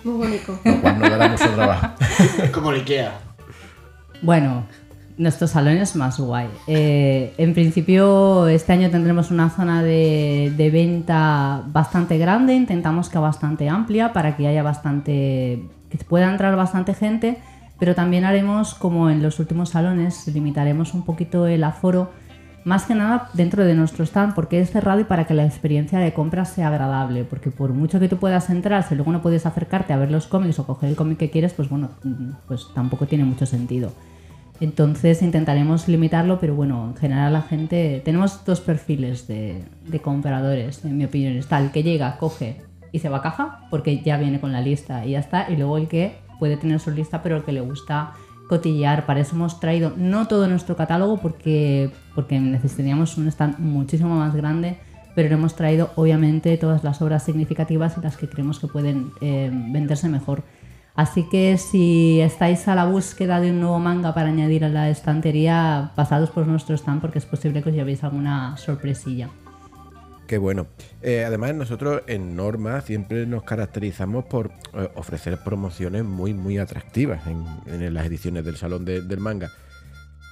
Muy 0.04 0.14
bonito. 0.18 0.58
Lo 0.64 0.80
cual 0.80 0.98
no 0.98 1.10
dará 1.10 1.28
mucho 1.28 1.48
trabajo. 1.54 1.88
Como 2.52 2.70
el 2.70 2.80
Ikea. 2.80 3.12
Bueno, 4.20 4.64
nuestro 5.16 5.46
salón 5.48 5.78
es 5.78 5.96
más 5.96 6.20
guay. 6.20 6.48
Eh, 6.66 7.34
en 7.36 7.54
principio, 7.54 8.46
este 8.48 8.72
año 8.72 8.90
tendremos 8.90 9.30
una 9.30 9.50
zona 9.50 9.82
de, 9.82 10.52
de 10.56 10.70
venta 10.70 11.62
bastante 11.66 12.18
grande. 12.18 12.54
Intentamos 12.54 13.08
que 13.08 13.18
bastante 13.18 13.68
amplia 13.68 14.12
para 14.12 14.36
que 14.36 14.46
haya 14.46 14.62
bastante. 14.62 15.62
que 15.90 15.98
pueda 16.04 16.30
entrar 16.30 16.54
bastante 16.54 16.94
gente. 16.94 17.38
Pero 17.82 17.96
también 17.96 18.24
haremos, 18.24 18.74
como 18.74 19.10
en 19.10 19.24
los 19.24 19.40
últimos 19.40 19.70
salones, 19.70 20.28
limitaremos 20.32 20.94
un 20.94 21.02
poquito 21.02 21.48
el 21.48 21.64
aforo. 21.64 22.12
Más 22.62 22.84
que 22.84 22.94
nada 22.94 23.28
dentro 23.32 23.64
de 23.64 23.74
nuestro 23.74 24.04
stand, 24.04 24.36
porque 24.36 24.60
es 24.60 24.70
cerrado 24.70 25.00
y 25.00 25.04
para 25.04 25.26
que 25.26 25.34
la 25.34 25.44
experiencia 25.44 25.98
de 25.98 26.14
compra 26.14 26.44
sea 26.44 26.68
agradable. 26.68 27.24
Porque 27.24 27.50
por 27.50 27.72
mucho 27.72 27.98
que 27.98 28.08
tú 28.08 28.18
puedas 28.18 28.50
entrar, 28.50 28.84
si 28.88 28.94
luego 28.94 29.10
no 29.10 29.20
puedes 29.20 29.46
acercarte 29.46 29.92
a 29.92 29.96
ver 29.96 30.12
los 30.12 30.28
cómics 30.28 30.60
o 30.60 30.64
coger 30.64 30.90
el 30.90 30.94
cómic 30.94 31.18
que 31.18 31.30
quieres, 31.30 31.54
pues 31.54 31.68
bueno, 31.68 31.90
pues 32.46 32.68
tampoco 32.72 33.06
tiene 33.06 33.24
mucho 33.24 33.46
sentido. 33.46 33.92
Entonces 34.60 35.20
intentaremos 35.20 35.88
limitarlo, 35.88 36.38
pero 36.38 36.54
bueno, 36.54 36.86
en 36.86 36.96
general 36.96 37.32
la 37.32 37.42
gente... 37.42 38.00
Tenemos 38.04 38.44
dos 38.44 38.60
perfiles 38.60 39.26
de, 39.26 39.64
de 39.88 39.98
compradores, 39.98 40.84
en 40.84 40.98
mi 40.98 41.04
opinión. 41.04 41.34
Está 41.36 41.58
el 41.58 41.72
que 41.72 41.82
llega, 41.82 42.16
coge 42.18 42.62
y 42.92 43.00
se 43.00 43.08
va 43.08 43.16
a 43.16 43.22
caja, 43.22 43.66
porque 43.70 44.02
ya 44.02 44.18
viene 44.18 44.38
con 44.38 44.52
la 44.52 44.60
lista 44.60 45.04
y 45.04 45.12
ya 45.12 45.18
está. 45.18 45.50
Y 45.50 45.56
luego 45.56 45.78
el 45.78 45.88
que 45.88 46.21
puede 46.42 46.56
tener 46.56 46.80
su 46.80 46.90
lista, 46.90 47.22
pero 47.22 47.36
el 47.36 47.44
que 47.44 47.52
le 47.52 47.60
gusta 47.60 48.14
cotillear. 48.48 49.06
Para 49.06 49.20
eso 49.20 49.36
hemos 49.36 49.60
traído 49.60 49.92
no 49.96 50.26
todo 50.26 50.48
nuestro 50.48 50.74
catálogo, 50.74 51.18
porque, 51.18 51.92
porque 52.16 52.40
necesitaríamos 52.40 53.16
un 53.16 53.28
stand 53.28 53.60
muchísimo 53.60 54.16
más 54.16 54.34
grande, 54.34 54.76
pero 55.14 55.32
hemos 55.32 55.54
traído 55.54 55.90
obviamente 55.94 56.56
todas 56.56 56.82
las 56.82 57.00
obras 57.00 57.22
significativas 57.22 57.96
y 57.96 58.00
las 58.00 58.16
que 58.16 58.28
creemos 58.28 58.58
que 58.58 58.66
pueden 58.66 59.12
eh, 59.20 59.52
venderse 59.52 60.08
mejor. 60.08 60.42
Así 60.96 61.28
que 61.30 61.58
si 61.58 62.20
estáis 62.20 62.66
a 62.66 62.74
la 62.74 62.86
búsqueda 62.86 63.38
de 63.38 63.52
un 63.52 63.60
nuevo 63.60 63.78
manga 63.78 64.12
para 64.12 64.30
añadir 64.30 64.64
a 64.64 64.68
la 64.68 64.90
estantería, 64.90 65.92
pasados 65.94 66.30
por 66.30 66.48
nuestro 66.48 66.74
stand 66.74 67.00
porque 67.00 67.20
es 67.20 67.24
posible 67.24 67.62
que 67.62 67.68
os 67.68 67.74
llevéis 67.76 68.02
alguna 68.02 68.56
sorpresilla. 68.56 69.28
Qué 70.26 70.38
bueno. 70.38 70.66
Eh, 71.02 71.24
además, 71.26 71.54
nosotros 71.54 72.02
en 72.06 72.36
Norma 72.36 72.80
siempre 72.80 73.26
nos 73.26 73.42
caracterizamos 73.42 74.24
por 74.24 74.50
eh, 74.72 74.88
ofrecer 74.94 75.38
promociones 75.44 76.04
muy, 76.04 76.32
muy 76.32 76.58
atractivas 76.58 77.22
en, 77.26 77.92
las 77.94 78.06
ediciones 78.06 78.44
del 78.44 78.56
Salón 78.56 78.84
de- 78.84 79.02
del 79.02 79.20
Manga. 79.20 79.50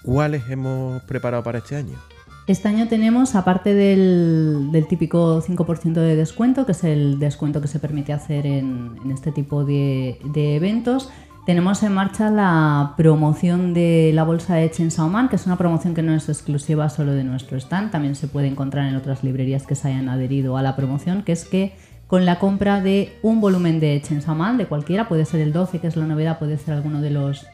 ¿Cuáles 0.02 0.48
hemos 0.48 1.02
preparado 1.02 1.42
para 1.42 1.58
este 1.58 1.76
año? 1.76 1.98
Este 2.46 2.68
año 2.68 2.88
tenemos, 2.88 3.34
aparte 3.34 3.74
del, 3.74 4.70
del 4.72 4.86
típico 4.88 5.42
5% 5.42 5.92
de 5.92 6.16
descuento, 6.16 6.64
que 6.64 6.72
es 6.72 6.82
el 6.84 7.18
descuento 7.18 7.60
que 7.60 7.68
se 7.68 7.78
permite 7.78 8.12
hacer 8.14 8.46
en, 8.46 8.96
este 9.12 9.30
tipo 9.30 9.64
de 9.64 10.18
eventos, 10.56 11.10
tenemos 11.50 11.82
en 11.82 11.92
marcha 11.92 12.30
la 12.30 12.94
promoción 12.96 13.74
de 13.74 14.12
la 14.14 14.22
bolsa 14.22 14.54
de 14.54 14.70
Chainsaw 14.70 15.28
que 15.28 15.34
es 15.34 15.46
una 15.46 15.58
promoción 15.58 15.94
que 15.94 16.02
no 16.02 16.14
es 16.14 16.28
exclusiva 16.28 16.88
solo 16.88 17.10
de 17.12 17.24
nuestro 17.24 17.58
stand, 17.58 17.90
también 17.90 18.14
se 18.14 18.28
puede 18.28 18.46
encontrar 18.46 18.86
en 18.86 18.94
otras 18.94 19.24
librerías 19.24 19.66
que 19.66 19.74
se 19.74 19.88
hayan 19.88 20.08
adherido 20.08 20.56
a 20.56 20.62
la 20.62 20.76
promoción, 20.76 21.22
que 21.24 21.32
es 21.32 21.44
que 21.44 21.74
con 22.06 22.24
la 22.24 22.38
compra 22.38 22.80
de 22.80 23.18
un 23.22 23.40
volumen 23.40 23.80
de 23.80 24.00
Chainsaw 24.00 24.56
de 24.56 24.66
cualquiera, 24.66 25.08
puede 25.08 25.24
ser 25.24 25.40
el 25.40 25.52
12, 25.52 25.80
que 25.80 25.88
es 25.88 25.96
la 25.96 26.06
novedad, 26.06 26.38
puede 26.38 26.56
ser 26.56 26.74
alguno 26.74 27.00
de 27.00 27.10
los, 27.10 27.44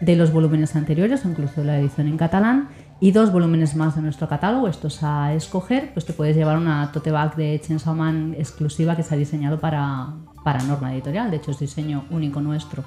de 0.00 0.14
los 0.14 0.32
volúmenes 0.32 0.76
anteriores, 0.76 1.24
o 1.24 1.28
incluso 1.28 1.64
la 1.64 1.76
edición 1.76 2.06
en 2.06 2.18
catalán, 2.18 2.68
y 3.00 3.10
dos 3.10 3.32
volúmenes 3.32 3.74
más 3.74 3.96
de 3.96 4.02
nuestro 4.02 4.28
catálogo, 4.28 4.68
estos 4.68 5.02
a 5.02 5.34
escoger, 5.34 5.92
pues 5.92 6.06
te 6.06 6.12
puedes 6.12 6.36
llevar 6.36 6.56
una 6.56 6.92
tote 6.92 7.10
bag 7.10 7.34
de 7.34 7.60
Chainsaw 7.60 7.96
exclusiva 8.38 8.94
que 8.94 9.02
se 9.02 9.12
ha 9.12 9.18
diseñado 9.18 9.58
para, 9.58 10.06
para 10.44 10.62
Norma 10.62 10.94
Editorial, 10.94 11.32
de 11.32 11.38
hecho 11.38 11.50
es 11.50 11.58
diseño 11.58 12.04
único 12.10 12.40
nuestro. 12.40 12.84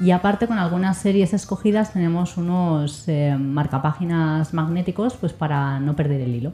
Y 0.00 0.12
aparte 0.12 0.46
con 0.46 0.58
algunas 0.58 0.98
series 0.98 1.34
escogidas 1.34 1.92
tenemos 1.92 2.36
unos 2.36 3.08
eh, 3.08 3.36
marcapáginas 3.38 4.54
magnéticos 4.54 5.14
pues 5.16 5.32
para 5.32 5.80
no 5.80 5.96
perder 5.96 6.20
el 6.20 6.34
hilo. 6.34 6.52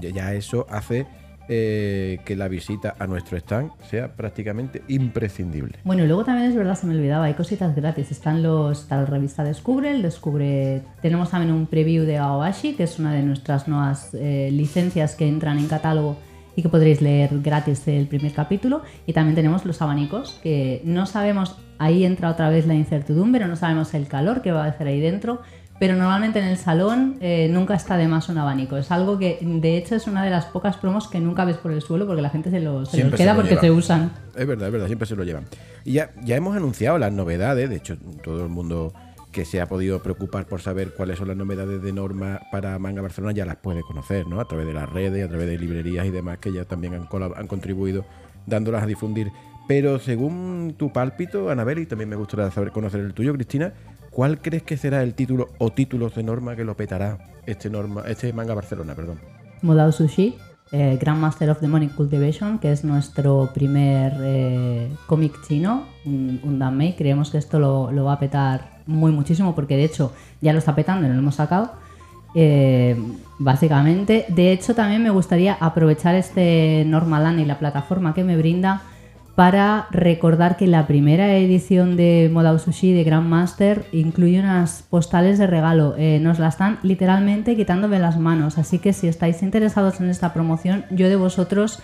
Ya 0.00 0.32
eso 0.34 0.66
hace 0.70 1.06
eh, 1.48 2.20
que 2.24 2.36
la 2.36 2.46
visita 2.46 2.94
a 2.98 3.06
nuestro 3.08 3.36
stand 3.36 3.72
sea 3.90 4.14
prácticamente 4.14 4.82
imprescindible. 4.86 5.78
Bueno, 5.82 6.04
y 6.04 6.06
luego 6.06 6.24
también 6.24 6.48
es 6.48 6.54
verdad, 6.54 6.76
se 6.76 6.86
me 6.86 6.94
olvidaba, 6.94 7.24
hay 7.24 7.34
cositas 7.34 7.74
gratis. 7.74 8.12
Están 8.12 8.42
los, 8.44 8.82
está 8.82 8.98
la 8.98 9.06
revista 9.06 9.42
Descubre, 9.42 9.90
el 9.90 10.02
Descubre. 10.02 10.82
Tenemos 11.00 11.30
también 11.30 11.52
un 11.52 11.66
preview 11.66 12.04
de 12.04 12.18
Aoashi, 12.18 12.74
que 12.74 12.84
es 12.84 13.00
una 13.00 13.12
de 13.12 13.22
nuestras 13.22 13.66
nuevas 13.66 14.14
eh, 14.14 14.50
licencias 14.52 15.16
que 15.16 15.26
entran 15.26 15.58
en 15.58 15.66
catálogo 15.66 16.16
y 16.56 16.62
que 16.62 16.68
podréis 16.68 17.00
leer 17.00 17.30
gratis 17.40 17.86
el 17.88 18.06
primer 18.06 18.32
capítulo. 18.32 18.82
Y 19.06 19.12
también 19.12 19.34
tenemos 19.34 19.64
los 19.64 19.80
abanicos, 19.82 20.38
que 20.42 20.82
no 20.84 21.06
sabemos, 21.06 21.56
ahí 21.78 22.04
entra 22.04 22.30
otra 22.30 22.50
vez 22.50 22.66
la 22.66 22.74
incertidumbre, 22.74 23.46
no 23.46 23.56
sabemos 23.56 23.94
el 23.94 24.06
calor 24.08 24.42
que 24.42 24.52
va 24.52 24.64
a 24.64 24.68
hacer 24.68 24.86
ahí 24.86 25.00
dentro, 25.00 25.40
pero 25.78 25.96
normalmente 25.96 26.38
en 26.38 26.44
el 26.44 26.58
salón 26.58 27.16
eh, 27.20 27.48
nunca 27.50 27.74
está 27.74 27.96
de 27.96 28.06
más 28.06 28.28
un 28.28 28.38
abanico. 28.38 28.76
Es 28.76 28.92
algo 28.92 29.18
que, 29.18 29.38
de 29.42 29.76
hecho, 29.76 29.96
es 29.96 30.06
una 30.06 30.22
de 30.22 30.30
las 30.30 30.44
pocas 30.46 30.76
promos 30.76 31.08
que 31.08 31.18
nunca 31.18 31.44
ves 31.44 31.56
por 31.56 31.72
el 31.72 31.82
suelo 31.82 32.06
porque 32.06 32.22
la 32.22 32.30
gente 32.30 32.50
se 32.50 32.60
los, 32.60 32.88
se 32.90 33.02
los 33.02 33.14
queda 33.14 33.34
porque 33.34 33.56
te 33.56 33.70
usan. 33.70 34.12
Es 34.36 34.46
verdad, 34.46 34.68
es 34.68 34.72
verdad, 34.72 34.86
siempre 34.86 35.08
se 35.08 35.16
lo 35.16 35.24
llevan. 35.24 35.44
Y 35.84 35.94
ya, 35.94 36.10
ya 36.22 36.36
hemos 36.36 36.56
anunciado 36.56 36.98
las 36.98 37.12
novedades, 37.12 37.68
de 37.68 37.76
hecho, 37.76 37.96
todo 38.22 38.44
el 38.44 38.48
mundo 38.48 38.92
que 39.32 39.44
se 39.44 39.60
ha 39.60 39.66
podido 39.66 40.02
preocupar 40.02 40.46
por 40.46 40.60
saber 40.60 40.92
cuáles 40.94 41.18
son 41.18 41.28
las 41.28 41.36
novedades 41.36 41.82
de 41.82 41.92
norma 41.92 42.40
para 42.52 42.78
Manga 42.78 43.02
Barcelona 43.02 43.32
ya 43.32 43.46
las 43.46 43.56
puede 43.56 43.82
conocer, 43.82 44.26
¿no? 44.26 44.40
A 44.40 44.44
través 44.46 44.66
de 44.66 44.74
las 44.74 44.88
redes, 44.88 45.24
a 45.24 45.28
través 45.28 45.46
de 45.48 45.58
librerías 45.58 46.06
y 46.06 46.10
demás 46.10 46.38
que 46.38 46.52
ya 46.52 46.64
también 46.64 46.94
han, 46.94 47.08
han 47.34 47.46
contribuido 47.46 48.04
dándolas 48.46 48.82
a 48.82 48.86
difundir. 48.86 49.32
Pero 49.66 49.98
según 49.98 50.74
tu 50.76 50.92
pálpito, 50.92 51.50
Anabel, 51.50 51.78
y 51.78 51.86
también 51.86 52.10
me 52.10 52.16
gustaría 52.16 52.50
saber 52.50 52.72
conocer 52.72 53.00
el 53.00 53.14
tuyo, 53.14 53.32
Cristina, 53.32 53.72
¿cuál 54.10 54.40
crees 54.40 54.62
que 54.64 54.76
será 54.76 55.02
el 55.02 55.14
título 55.14 55.48
o 55.58 55.72
títulos 55.72 56.14
de 56.14 56.22
norma 56.22 56.54
que 56.56 56.64
lo 56.64 56.76
petará 56.76 57.30
este 57.46 57.70
norma, 57.70 58.04
este 58.06 58.32
Manga 58.32 58.54
Barcelona, 58.54 58.94
perdón? 58.94 59.18
Modao 59.62 59.92
Sushi, 59.92 60.36
eh, 60.72 60.98
Grandmaster 61.00 61.48
of 61.50 61.60
Demonic 61.60 61.94
Cultivation, 61.94 62.58
que 62.58 62.72
es 62.72 62.84
nuestro 62.84 63.50
primer 63.54 64.14
eh, 64.20 64.90
cómic 65.06 65.32
chino, 65.46 65.86
un, 66.04 66.40
un 66.42 66.92
Creemos 66.96 67.30
que 67.30 67.38
esto 67.38 67.58
lo, 67.58 67.92
lo 67.92 68.04
va 68.04 68.14
a 68.14 68.18
petar 68.18 68.71
muy 68.86 69.12
muchísimo 69.12 69.54
porque 69.54 69.76
de 69.76 69.84
hecho 69.84 70.12
ya 70.40 70.52
lo 70.52 70.58
está 70.58 70.74
petando 70.74 71.06
y 71.06 71.10
lo 71.10 71.18
hemos 71.18 71.36
sacado. 71.36 71.72
Eh, 72.34 72.96
básicamente, 73.38 74.24
de 74.28 74.52
hecho 74.52 74.74
también 74.74 75.02
me 75.02 75.10
gustaría 75.10 75.54
aprovechar 75.60 76.14
este 76.14 76.84
Normalan 76.86 77.40
y 77.40 77.44
la 77.44 77.58
plataforma 77.58 78.14
que 78.14 78.24
me 78.24 78.36
brinda 78.36 78.82
para 79.34 79.86
recordar 79.90 80.56
que 80.56 80.66
la 80.66 80.86
primera 80.86 81.36
edición 81.36 81.96
de 81.96 82.30
Modao 82.32 82.58
Sushi 82.58 82.92
de 82.92 83.04
Grandmaster 83.04 83.86
incluye 83.92 84.38
unas 84.40 84.82
postales 84.82 85.38
de 85.38 85.46
regalo. 85.46 85.94
Eh, 85.96 86.18
nos 86.20 86.38
la 86.38 86.48
están 86.48 86.78
literalmente 86.82 87.56
quitándome 87.56 87.98
las 87.98 88.18
manos, 88.18 88.58
así 88.58 88.78
que 88.78 88.92
si 88.92 89.08
estáis 89.08 89.42
interesados 89.42 90.00
en 90.00 90.10
esta 90.10 90.34
promoción, 90.34 90.84
yo 90.90 91.08
de 91.08 91.16
vosotros 91.16 91.80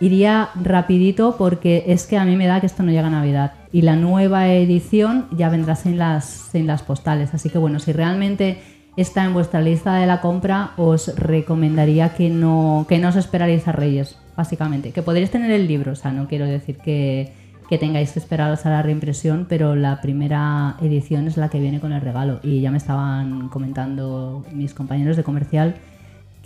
iría 0.00 0.50
rapidito 0.54 1.36
porque 1.38 1.84
es 1.86 2.06
que 2.06 2.18
a 2.18 2.24
mí 2.24 2.36
me 2.36 2.46
da 2.46 2.60
que 2.60 2.66
esto 2.66 2.82
no 2.82 2.90
llega 2.90 3.06
a 3.06 3.10
Navidad. 3.10 3.52
Y 3.72 3.82
la 3.82 3.96
nueva 3.96 4.48
edición 4.48 5.26
ya 5.32 5.48
vendrá 5.48 5.76
sin 5.76 5.98
las, 5.98 6.24
sin 6.24 6.66
las 6.66 6.82
postales. 6.82 7.34
Así 7.34 7.50
que 7.50 7.58
bueno, 7.58 7.78
si 7.78 7.92
realmente 7.92 8.58
está 8.96 9.24
en 9.24 9.34
vuestra 9.34 9.60
lista 9.60 9.94
de 9.94 10.06
la 10.06 10.20
compra, 10.20 10.72
os 10.76 11.14
recomendaría 11.16 12.10
que 12.14 12.30
no, 12.30 12.86
que 12.88 12.98
no 12.98 13.08
os 13.08 13.16
esperaréis 13.16 13.68
a 13.68 13.72
Reyes, 13.72 14.18
básicamente. 14.36 14.92
Que 14.92 15.02
podréis 15.02 15.30
tener 15.30 15.50
el 15.50 15.66
libro, 15.66 15.92
o 15.92 15.96
sea, 15.96 16.12
no 16.12 16.28
quiero 16.28 16.46
decir 16.46 16.78
que, 16.78 17.32
que 17.68 17.78
tengáis 17.78 18.12
que 18.12 18.18
esperaros 18.18 18.64
a 18.66 18.70
la 18.70 18.82
reimpresión, 18.82 19.46
pero 19.48 19.76
la 19.76 20.00
primera 20.00 20.76
edición 20.80 21.26
es 21.26 21.36
la 21.36 21.48
que 21.48 21.60
viene 21.60 21.80
con 21.80 21.92
el 21.92 22.00
regalo. 22.00 22.40
Y 22.42 22.60
ya 22.60 22.70
me 22.70 22.78
estaban 22.78 23.48
comentando 23.48 24.44
mis 24.52 24.72
compañeros 24.72 25.16
de 25.16 25.24
comercial 25.24 25.76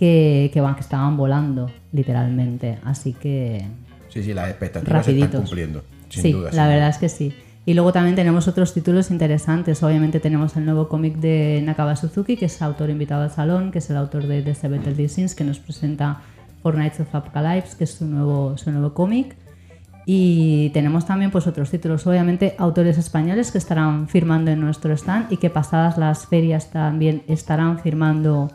que, 0.01 0.51
que, 0.51 0.63
van, 0.63 0.77
que 0.77 0.81
estaban 0.81 1.19
volando, 1.19 1.71
literalmente. 1.93 2.79
Así 2.85 3.13
que. 3.13 3.67
Sí, 4.09 4.23
sí, 4.23 4.33
las 4.33 4.49
expectativas 4.49 5.05
se 5.05 5.13
están 5.13 5.43
cumpliendo. 5.43 5.85
Sin 6.09 6.23
sí, 6.23 6.33
duda, 6.33 6.51
la 6.53 6.67
verdad 6.67 6.89
es 6.89 6.97
que 6.97 7.11
sí. 7.11 7.35
Y 7.67 7.75
luego 7.75 7.93
también 7.93 8.17
tenemos 8.17 8.49
otros 8.49 8.73
títulos 8.73 9.11
interesantes. 9.11 9.83
Obviamente 9.83 10.19
tenemos 10.19 10.57
el 10.57 10.65
nuevo 10.65 10.89
cómic 10.89 11.17
de 11.17 11.61
Nakaba 11.63 11.97
Suzuki, 11.97 12.39
que 12.39 12.47
es 12.47 12.63
autor 12.63 12.89
invitado 12.89 13.25
al 13.25 13.31
salón, 13.31 13.71
que 13.71 13.79
es 13.79 13.91
el 13.91 13.99
autor 13.99 14.27
de 14.27 14.41
The 14.41 14.55
Seven 14.55 14.83
Deadly 14.83 15.11
Sins, 15.11 15.35
que 15.35 15.45
nos 15.45 15.59
presenta 15.59 16.23
For 16.63 16.75
Nights 16.75 17.01
of 17.01 17.15
Apocalypse, 17.15 17.77
que 17.77 17.85
es 17.85 17.91
su 17.91 18.07
nuevo, 18.07 18.57
su 18.57 18.73
nuevo 18.73 18.95
cómic. 18.95 19.37
Y 20.07 20.71
tenemos 20.71 21.05
también 21.05 21.31
pues, 21.31 21.47
otros 21.47 21.71
títulos, 21.71 22.07
obviamente 22.07 22.55
autores 22.57 22.97
españoles 22.97 23.53
que 23.53 23.59
estarán 23.59 24.09
firmando 24.09 24.51
en 24.51 24.61
nuestro 24.61 24.95
stand 24.95 25.31
y 25.31 25.37
que 25.37 25.51
pasadas 25.51 25.99
las 25.99 26.27
ferias 26.27 26.71
también 26.71 27.23
estarán 27.29 27.79
firmando 27.79 28.51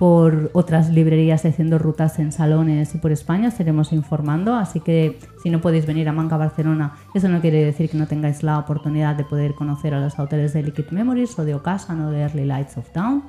por 0.00 0.50
otras 0.54 0.88
librerías 0.88 1.44
haciendo 1.44 1.78
rutas 1.78 2.18
en 2.18 2.32
salones 2.32 2.94
y 2.94 2.98
por 2.98 3.12
España, 3.12 3.48
estaremos 3.48 3.92
informando, 3.92 4.54
así 4.54 4.80
que 4.80 5.18
si 5.42 5.50
no 5.50 5.60
podéis 5.60 5.84
venir 5.84 6.08
a 6.08 6.12
Manga 6.14 6.38
Barcelona, 6.38 6.94
eso 7.12 7.28
no 7.28 7.42
quiere 7.42 7.62
decir 7.62 7.90
que 7.90 7.98
no 7.98 8.06
tengáis 8.06 8.42
la 8.42 8.58
oportunidad 8.58 9.14
de 9.14 9.24
poder 9.24 9.52
conocer 9.52 9.92
a 9.92 10.00
los 10.00 10.18
autores 10.18 10.54
de 10.54 10.62
Liquid 10.62 10.86
Memories 10.90 11.38
o 11.38 11.44
de 11.44 11.54
Ocasan 11.54 12.00
o 12.00 12.10
de 12.10 12.22
Early 12.22 12.46
Lights 12.46 12.78
of 12.78 12.88
Town. 12.94 13.24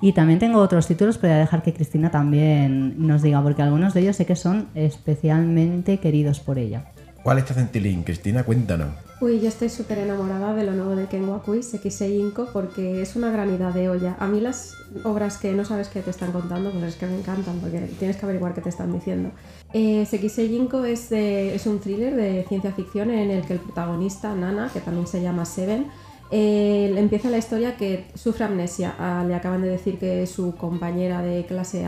Y 0.00 0.12
también 0.12 0.38
tengo 0.38 0.60
otros 0.60 0.86
títulos, 0.86 1.18
pero 1.18 1.32
voy 1.32 1.38
a 1.38 1.40
dejar 1.40 1.64
que 1.64 1.74
Cristina 1.74 2.12
también 2.12 3.04
nos 3.04 3.22
diga, 3.22 3.42
porque 3.42 3.62
algunos 3.62 3.92
de 3.92 4.02
ellos 4.02 4.14
sé 4.14 4.24
que 4.24 4.36
son 4.36 4.68
especialmente 4.76 5.98
queridos 5.98 6.38
por 6.38 6.60
ella. 6.60 6.92
¿Cuál 7.24 7.38
está 7.38 7.54
Centilín? 7.54 8.04
Cristina, 8.04 8.44
cuéntanos. 8.44 9.07
Uy, 9.20 9.40
yo 9.40 9.48
estoy 9.48 9.68
súper 9.68 9.98
enamorada 9.98 10.54
de 10.54 10.62
lo 10.62 10.74
nuevo 10.74 10.94
de 10.94 11.06
Ken 11.06 11.28
Wakui, 11.28 11.64
Sekisei 11.64 12.20
Inko, 12.20 12.46
porque 12.52 13.02
es 13.02 13.16
una 13.16 13.32
gran 13.32 13.52
idea 13.52 13.72
de 13.72 13.88
olla. 13.88 14.16
A 14.20 14.28
mí 14.28 14.40
las 14.40 14.76
obras 15.02 15.38
que 15.38 15.52
no 15.54 15.64
sabes 15.64 15.88
qué 15.88 16.02
te 16.02 16.10
están 16.10 16.30
contando, 16.30 16.70
pues 16.70 16.84
es 16.84 16.94
que 16.94 17.06
me 17.06 17.18
encantan, 17.18 17.58
porque 17.58 17.80
tienes 17.98 18.16
que 18.16 18.24
averiguar 18.26 18.54
qué 18.54 18.60
te 18.60 18.68
están 18.68 18.92
diciendo. 18.92 19.32
Eh, 19.72 20.06
Sekisei 20.06 20.54
Inko 20.54 20.84
es, 20.84 21.10
es 21.10 21.66
un 21.66 21.80
thriller 21.80 22.14
de 22.14 22.44
ciencia 22.48 22.72
ficción 22.72 23.10
en 23.10 23.32
el 23.32 23.44
que 23.44 23.54
el 23.54 23.58
protagonista, 23.58 24.32
Nana, 24.36 24.70
que 24.72 24.80
también 24.80 25.08
se 25.08 25.20
llama 25.20 25.44
Seven, 25.44 25.88
eh, 26.30 26.94
empieza 26.96 27.28
la 27.28 27.38
historia 27.38 27.76
que 27.76 28.06
sufre 28.14 28.44
amnesia. 28.44 28.94
Ah, 29.00 29.24
le 29.26 29.34
acaban 29.34 29.62
de 29.62 29.68
decir 29.68 29.98
que 29.98 30.28
su 30.28 30.54
compañera 30.54 31.22
de 31.22 31.44
clase 31.44 31.86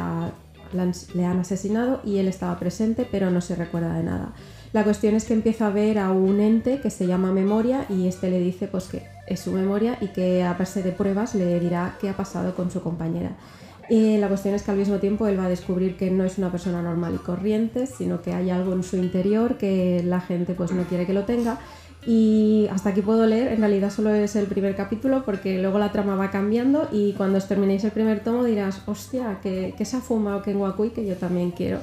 le 1.14 1.24
han 1.24 1.38
asesinado 1.38 2.00
y 2.04 2.18
él 2.18 2.26
estaba 2.26 2.58
presente, 2.58 3.06
pero 3.08 3.30
no 3.30 3.40
se 3.40 3.54
recuerda 3.54 3.94
de 3.94 4.02
nada. 4.02 4.34
La 4.72 4.84
cuestión 4.84 5.16
es 5.16 5.24
que 5.24 5.34
empieza 5.34 5.66
a 5.66 5.70
ver 5.70 5.98
a 5.98 6.12
un 6.12 6.38
ente 6.38 6.80
que 6.80 6.90
se 6.90 7.08
llama 7.08 7.32
memoria 7.32 7.86
y 7.88 8.06
este 8.06 8.30
le 8.30 8.38
dice 8.38 8.68
pues 8.68 8.84
que 8.84 9.02
es 9.26 9.40
su 9.40 9.50
memoria 9.50 9.98
y 10.00 10.08
que 10.08 10.44
a 10.44 10.54
base 10.54 10.82
de 10.84 10.92
pruebas 10.92 11.34
le 11.34 11.58
dirá 11.58 11.96
qué 12.00 12.08
ha 12.08 12.16
pasado 12.16 12.54
con 12.54 12.70
su 12.70 12.80
compañera. 12.80 13.32
Y 13.88 14.18
la 14.18 14.28
cuestión 14.28 14.54
es 14.54 14.62
que 14.62 14.70
al 14.70 14.76
mismo 14.76 14.98
tiempo 14.98 15.26
él 15.26 15.36
va 15.36 15.46
a 15.46 15.48
descubrir 15.48 15.96
que 15.96 16.12
no 16.12 16.24
es 16.24 16.38
una 16.38 16.52
persona 16.52 16.80
normal 16.80 17.16
y 17.16 17.18
corriente, 17.18 17.88
sino 17.88 18.22
que 18.22 18.32
hay 18.32 18.50
algo 18.50 18.72
en 18.72 18.84
su 18.84 18.96
interior 18.96 19.58
que 19.58 20.04
la 20.04 20.20
gente 20.20 20.54
pues 20.54 20.70
no 20.70 20.84
quiere 20.84 21.04
que 21.04 21.14
lo 21.14 21.24
tenga 21.24 21.58
y 22.06 22.66
hasta 22.70 22.90
aquí 22.90 23.02
puedo 23.02 23.26
leer, 23.26 23.52
en 23.52 23.60
realidad 23.60 23.90
solo 23.90 24.14
es 24.14 24.34
el 24.34 24.46
primer 24.46 24.74
capítulo 24.74 25.22
porque 25.24 25.60
luego 25.60 25.78
la 25.78 25.92
trama 25.92 26.16
va 26.16 26.30
cambiando 26.30 26.88
y 26.90 27.12
cuando 27.12 27.36
os 27.36 27.46
terminéis 27.46 27.84
el 27.84 27.90
primer 27.90 28.20
tomo 28.20 28.42
dirás, 28.44 28.82
hostia, 28.86 29.38
que, 29.42 29.74
que 29.76 29.84
se 29.84 29.98
ha 29.98 30.00
fumado 30.00 30.40
Ken 30.42 30.56
Wakui 30.56 30.90
que 30.90 31.04
yo 31.04 31.16
también 31.16 31.50
quiero. 31.50 31.80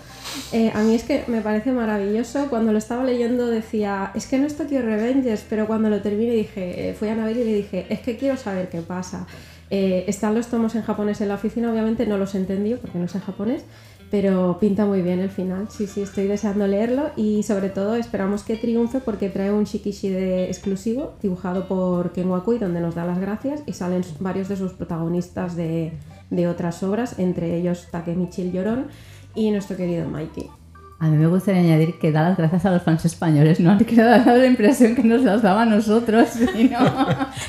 Eh, 0.51 0.71
a 0.73 0.81
mí 0.81 0.95
es 0.95 1.03
que 1.03 1.23
me 1.27 1.41
parece 1.41 1.71
maravilloso, 1.71 2.47
cuando 2.49 2.71
lo 2.71 2.79
estaba 2.79 3.03
leyendo 3.03 3.45
decía, 3.47 4.11
es 4.15 4.25
que 4.25 4.39
no 4.39 4.47
es 4.47 4.57
Tokyo 4.57 4.81
Revengers, 4.81 5.45
pero 5.47 5.67
cuando 5.67 5.89
lo 5.89 6.01
terminé 6.01 6.31
dije, 6.31 6.89
eh, 6.89 6.93
fui 6.95 7.09
a 7.09 7.15
Navel 7.15 7.37
y 7.37 7.43
le 7.43 7.53
dije, 7.53 7.85
es 7.89 7.99
que 7.99 8.17
quiero 8.17 8.37
saber 8.37 8.69
qué 8.69 8.81
pasa. 8.81 9.27
Eh, 9.69 10.05
están 10.07 10.33
los 10.33 10.47
tomos 10.47 10.75
en 10.75 10.81
japonés 10.81 11.19
en 11.21 11.27
la 11.27 11.35
oficina, 11.35 11.69
obviamente 11.69 12.07
no 12.07 12.17
los 12.17 12.35
entendí 12.35 12.73
porque 12.75 12.97
no 12.97 13.07
sé 13.07 13.19
japonés, 13.19 13.63
pero 14.09 14.57
pinta 14.59 14.85
muy 14.85 15.01
bien 15.01 15.19
el 15.19 15.29
final. 15.29 15.67
Sí, 15.69 15.87
sí, 15.87 16.01
estoy 16.01 16.27
deseando 16.27 16.67
leerlo 16.67 17.11
y 17.15 17.43
sobre 17.43 17.69
todo 17.69 17.95
esperamos 17.95 18.43
que 18.43 18.55
triunfe 18.55 18.99
porque 18.99 19.29
trae 19.29 19.51
un 19.51 19.65
shikishi 19.65 20.09
de 20.09 20.45
exclusivo 20.45 21.15
dibujado 21.21 21.67
por 21.67 22.13
Ken 22.13 22.29
Wakui 22.29 22.57
donde 22.57 22.79
nos 22.79 22.95
da 22.95 23.05
las 23.05 23.19
gracias 23.19 23.63
y 23.65 23.73
salen 23.73 24.03
varios 24.19 24.47
de 24.47 24.55
sus 24.55 24.73
protagonistas 24.73 25.55
de, 25.55 25.91
otras 26.47 26.83
obras, 26.83 27.19
entre 27.19 27.57
ellos 27.57 27.87
Takemichi 27.91 28.43
el 28.43 28.51
Llorón 28.51 28.87
y 29.35 29.51
nuestro 29.51 29.77
querido 29.77 30.07
Mikey. 30.09 30.56
A 30.99 31.09
mí 31.09 31.17
me 31.17 31.27
gustaría 31.27 31.61
añadir 31.61 31.99
que 31.99 32.11
da 32.11 32.23
las 32.23 32.37
gracias 32.37 32.65
a 32.65 32.71
los 32.71 32.81
fans 32.81 33.05
españoles, 33.05 33.59
no 33.59 33.77
que 33.77 33.95
dar 33.95 34.25
la 34.25 34.45
impresión 34.45 34.95
que 34.95 35.03
nos 35.03 35.21
las 35.21 35.43
daba 35.43 35.61
a 35.61 35.65
nosotros, 35.65 36.29
sino 36.55 36.79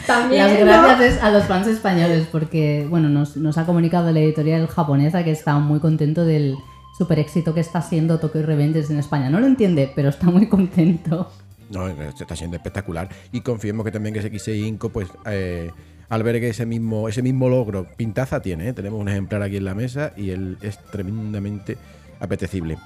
También, 0.06 0.66
las 0.66 0.82
¿no? 0.82 0.88
gracias 0.88 1.14
es 1.14 1.22
a 1.22 1.30
los 1.30 1.44
fans 1.44 1.66
españoles, 1.66 2.28
porque 2.30 2.87
bueno, 2.90 3.08
nos, 3.08 3.38
nos 3.38 3.56
ha 3.56 3.64
comunicado 3.64 4.12
la 4.12 4.20
editorial 4.20 4.66
japonesa 4.66 5.24
que 5.24 5.30
está 5.30 5.58
muy 5.58 5.80
contento 5.80 6.26
del 6.26 6.56
super 6.98 7.18
éxito 7.18 7.54
que 7.54 7.61
está 7.61 7.80
siendo 7.80 8.18
Tokyo 8.18 8.42
Revengers 8.42 8.90
en 8.90 8.98
España. 8.98 9.30
No 9.30 9.40
lo 9.40 9.46
entiende, 9.46 9.90
pero 9.94 10.11
está 10.11 10.26
muy 10.26 10.46
contento. 10.48 11.30
No, 11.70 11.87
está 11.88 12.37
siendo 12.37 12.56
espectacular. 12.56 13.08
Y 13.32 13.40
confiemos 13.40 13.84
que 13.84 13.92
también 13.92 14.14
que 14.14 14.30
Kisei 14.30 14.64
Inco, 14.64 14.90
pues, 14.90 15.08
eh, 15.26 15.70
albergue 16.08 16.48
ese 16.48 16.66
mismo, 16.66 17.08
ese 17.08 17.22
mismo 17.22 17.48
logro. 17.48 17.87
Pintaza 17.96 18.40
tiene, 18.40 18.68
¿eh? 18.68 18.72
tenemos 18.72 19.00
un 19.00 19.08
ejemplar 19.08 19.42
aquí 19.42 19.56
en 19.56 19.64
la 19.64 19.74
mesa 19.74 20.12
y 20.16 20.30
él 20.30 20.58
es 20.61 20.78
tremendamente 20.90 21.78
apetecible. 22.20 22.78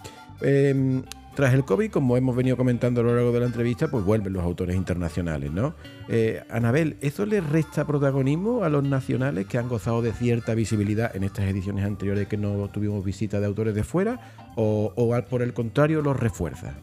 Eh, 0.42 1.02
tras 1.34 1.54
el 1.54 1.64
COVID, 1.64 1.90
como 1.90 2.18
hemos 2.18 2.36
venido 2.36 2.58
comentando 2.58 3.00
a 3.00 3.04
lo 3.04 3.14
largo 3.14 3.32
de 3.32 3.40
la 3.40 3.46
entrevista, 3.46 3.88
pues 3.88 4.04
vuelven 4.04 4.34
los 4.34 4.42
autores 4.42 4.76
internacionales, 4.76 5.50
¿no? 5.50 5.74
Eh, 6.08 6.42
Anabel, 6.50 6.96
¿eso 7.00 7.24
le 7.24 7.40
resta 7.40 7.86
protagonismo 7.86 8.64
a 8.64 8.68
los 8.68 8.84
nacionales 8.84 9.46
que 9.46 9.56
han 9.56 9.66
gozado 9.66 10.02
de 10.02 10.12
cierta 10.12 10.54
visibilidad 10.54 11.16
en 11.16 11.24
estas 11.24 11.46
ediciones 11.46 11.86
anteriores 11.86 12.28
que 12.28 12.36
no 12.36 12.68
tuvimos 12.68 13.02
visita 13.02 13.40
de 13.40 13.46
autores 13.46 13.74
de 13.74 13.82
fuera? 13.82 14.20
¿O, 14.56 14.92
o 14.94 15.22
por 15.22 15.40
el 15.40 15.54
contrario 15.54 16.02
los 16.02 16.20
refuerza? 16.20 16.74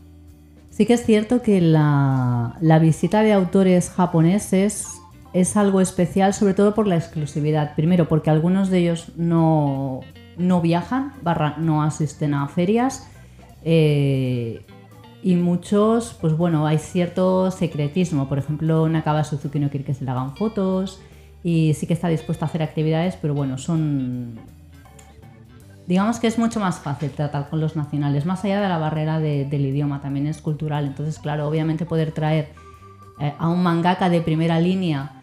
Sí 0.71 0.87
que 0.87 0.93
es 0.93 1.05
cierto 1.05 1.43
que 1.43 1.61
la, 1.61 2.57
la 2.59 2.79
visita 2.79 3.21
de 3.21 3.33
autores 3.33 3.91
japoneses 3.91 4.87
es 5.33 5.57
algo 5.57 5.79
especial, 5.79 6.33
sobre 6.33 6.55
todo 6.55 6.73
por 6.73 6.87
la 6.87 6.95
exclusividad. 6.95 7.75
Primero, 7.75 8.07
porque 8.07 8.31
algunos 8.31 8.71
de 8.71 8.79
ellos 8.79 9.11
no, 9.15 9.99
no 10.37 10.61
viajan, 10.61 11.13
barra, 11.21 11.55
no 11.59 11.83
asisten 11.83 12.33
a 12.33 12.47
ferias. 12.47 13.07
Eh, 13.63 14.65
y 15.21 15.35
muchos, 15.35 16.15
pues 16.21 16.35
bueno, 16.37 16.65
hay 16.65 16.77
cierto 16.77 17.51
secretismo. 17.51 18.29
Por 18.29 18.37
ejemplo, 18.37 18.87
Nakaba 18.87 19.23
Suzuki 19.23 19.59
no 19.59 19.69
quiere 19.69 19.85
que 19.85 19.93
se 19.93 20.05
le 20.05 20.11
hagan 20.11 20.35
fotos 20.35 21.01
y 21.43 21.73
sí 21.73 21.87
que 21.87 21.93
está 21.93 22.07
dispuesto 22.07 22.45
a 22.45 22.47
hacer 22.47 22.63
actividades, 22.63 23.17
pero 23.21 23.33
bueno, 23.33 23.57
son 23.57 24.39
digamos 25.87 26.19
que 26.19 26.27
es 26.27 26.37
mucho 26.37 26.59
más 26.59 26.79
fácil 26.79 27.09
tratar 27.09 27.49
con 27.49 27.59
los 27.59 27.75
nacionales, 27.75 28.25
más 28.25 28.43
allá 28.45 28.61
de 28.61 28.69
la 28.69 28.77
barrera 28.77 29.19
de- 29.19 29.45
del 29.45 29.65
idioma, 29.65 30.01
también 30.01 30.27
es 30.27 30.39
cultural. 30.39 30.85
Entonces, 30.85 31.17
claro, 31.17 31.47
obviamente 31.47 31.85
poder 31.85 32.11
traer 32.11 32.49
eh, 33.19 33.33
a 33.39 33.49
un 33.49 33.63
mangaka 33.63 34.07
de 34.09 34.21
primera 34.21 34.59
línea 34.59 35.18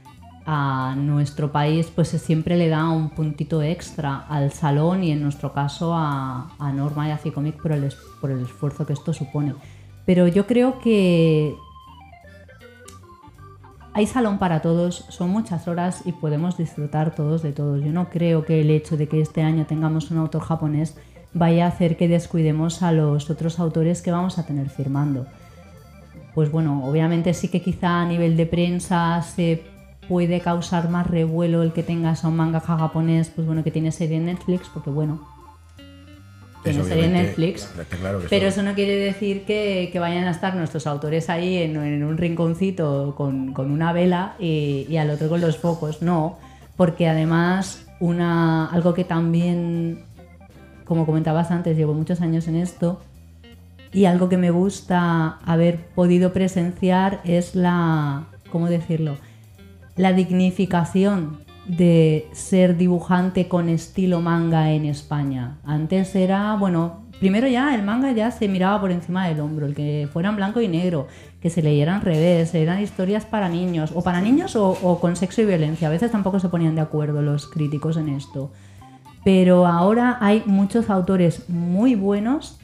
a 0.47 0.95
nuestro 0.97 1.51
país, 1.51 1.91
pues 1.93 2.09
siempre 2.09 2.57
le 2.57 2.69
da 2.69 2.89
un 2.89 3.11
puntito 3.11 3.63
extra 3.63 4.27
al 4.29 4.53
salón 4.53 5.03
y 5.03 5.11
en 5.11 5.21
nuestro 5.21 5.53
caso 5.53 5.93
a, 5.93 6.49
Norma 6.73 7.09
y 7.09 7.11
a 7.11 7.19
Ficomic 7.19 7.61
por 7.61 7.73
el, 7.73 7.93
por 8.21 8.31
el 8.31 8.43
esfuerzo 8.43 8.87
que 8.87 8.93
esto 8.93 9.13
supone. 9.13 9.55
Pero 10.05 10.29
yo 10.29 10.47
creo 10.47 10.79
que 10.79 11.57
hay 13.93 14.07
salón 14.07 14.39
para 14.39 14.63
todos, 14.63 15.05
son 15.09 15.31
muchas 15.31 15.67
horas 15.67 16.03
y 16.05 16.13
podemos 16.13 16.57
disfrutar 16.57 17.15
todos 17.15 17.43
de 17.43 17.53
todos. 17.53 17.83
Yo 17.83 17.91
no 17.91 18.09
creo 18.09 18.45
que 18.45 18.61
el 18.61 18.71
hecho 18.71 18.97
de 18.97 19.09
que 19.09 19.21
este 19.21 19.43
año 19.43 19.67
tengamos 19.67 20.13
un 20.13 20.19
autor 20.19 20.43
japonés 20.43 20.97
vaya 21.35 21.65
a 21.65 21.69
hacer 21.69 21.97
que 21.97 22.07
descuidemos 22.07 22.83
a 22.83 22.93
los 22.93 23.31
otros 23.31 23.59
autores 23.59 24.01
que 24.01 24.13
vamos 24.13 24.39
a 24.39 24.47
tener 24.47 24.69
firmando. 24.69 25.27
Pues 26.35 26.53
bueno, 26.53 26.87
obviamente 26.87 27.35
sí 27.35 27.49
que 27.49 27.63
quizá 27.63 28.03
a 28.03 28.07
nivel 28.07 28.37
de 28.37 28.47
prensa 28.47 29.23
se 29.23 29.65
puede 30.09 30.41
causar 30.41 30.89
más 30.89 31.07
revuelo 31.07 31.63
el 31.63 31.73
que 31.73 31.83
tengas 31.83 32.25
a 32.25 32.29
un 32.29 32.37
mangaka 32.37 32.79
japonés, 32.79 33.31
pues 33.35 33.47
bueno, 33.47 33.65
que 33.65 33.71
tiene 33.71 33.93
serie 33.93 34.17
en 34.17 34.27
Netflix, 34.27 34.69
porque 34.73 34.91
bueno, 34.91 35.21
tiene 36.63 36.85
serie 36.85 37.05
en 37.07 37.13
Netflix. 37.13 37.63
está 37.65 37.97
claro 37.97 38.21
que 38.21 38.29
Pero 38.29 38.49
eso 38.49 38.63
no 38.63 38.75
quiere 38.75 38.97
decir 38.97 39.45
que, 39.45 39.89
que 39.93 39.99
vayan 39.99 40.25
a 40.25 40.31
estar 40.31 40.55
nuestros 40.57 40.87
autores 40.87 41.31
ahí 41.31 41.59
en, 41.59 41.77
en 41.77 42.03
un 42.03 42.17
rinconcito 42.17 43.15
con, 43.17 43.53
con 43.53 43.71
una 43.71 43.93
vela 43.93 44.35
y, 44.39 44.87
y 44.89 44.97
al 44.97 45.11
otro 45.11 45.29
con 45.29 45.41
los 45.41 45.59
focos. 45.59 46.03
No, 46.03 46.39
porque 46.77 47.09
además 47.09 47.87
una, 48.01 48.67
algo 48.67 48.95
que 48.95 49.05
también, 49.05 50.05
como 50.85 51.07
comentabas 51.07 51.51
antes, 51.51 51.77
llevo 51.77 51.95
muchos 51.95 52.21
años 52.21 52.49
en 52.49 52.57
esto 52.57 53.01
y 53.93 54.05
algo 54.05 54.29
que 54.29 54.37
me 54.37 54.51
gusta 54.51 55.39
haber 55.45 55.79
podido 55.95 56.33
presenciar 56.33 57.21
es 57.25 57.55
la, 57.55 58.27
¿cómo 58.51 58.69
decirlo? 58.69 59.17
La 59.97 60.13
dignificación 60.13 61.39
de 61.67 62.29
ser 62.33 62.77
dibujante 62.77 63.49
con 63.49 63.69
estilo 63.69 64.21
manga 64.21 64.71
en 64.73 64.85
España. 64.85 65.59
Antes 65.65 66.15
era, 66.15 66.55
bueno, 66.57 67.07
primero 67.19 67.49
ya 67.49 67.75
el 67.75 67.83
manga 67.83 68.13
ya 68.13 68.31
se 68.31 68.47
miraba 68.47 68.81
por 68.81 68.91
encima 68.93 69.27
del 69.27 69.41
hombro, 69.41 69.67
el 69.67 69.75
que 69.75 70.09
fuera 70.13 70.29
en 70.29 70.37
blanco 70.37 70.61
y 70.61 70.69
negro, 70.69 71.09
que 71.41 71.51
se 71.51 71.63
leyeran 71.63 72.03
revés, 72.03 72.55
eran 72.55 72.81
historias 72.81 73.25
para 73.25 73.49
niños, 73.49 73.93
o 73.95 74.03
para 74.03 74.21
niños 74.21 74.55
o, 74.55 74.71
o 74.83 75.01
con 75.01 75.17
sexo 75.17 75.43
y 75.43 75.47
violencia. 75.47 75.89
A 75.89 75.91
veces 75.91 76.13
tampoco 76.13 76.39
se 76.41 76.49
ponían 76.49 76.75
de 76.75 76.83
acuerdo 76.83 77.23
los 77.23 77.49
críticos 77.49 77.97
en 77.97 78.11
esto. 78.11 78.53
Pero 79.25 79.67
ahora 79.67 80.19
hay 80.21 80.43
muchos 80.47 80.89
autores 80.89 81.49
muy 81.49 81.97
buenos 81.97 82.61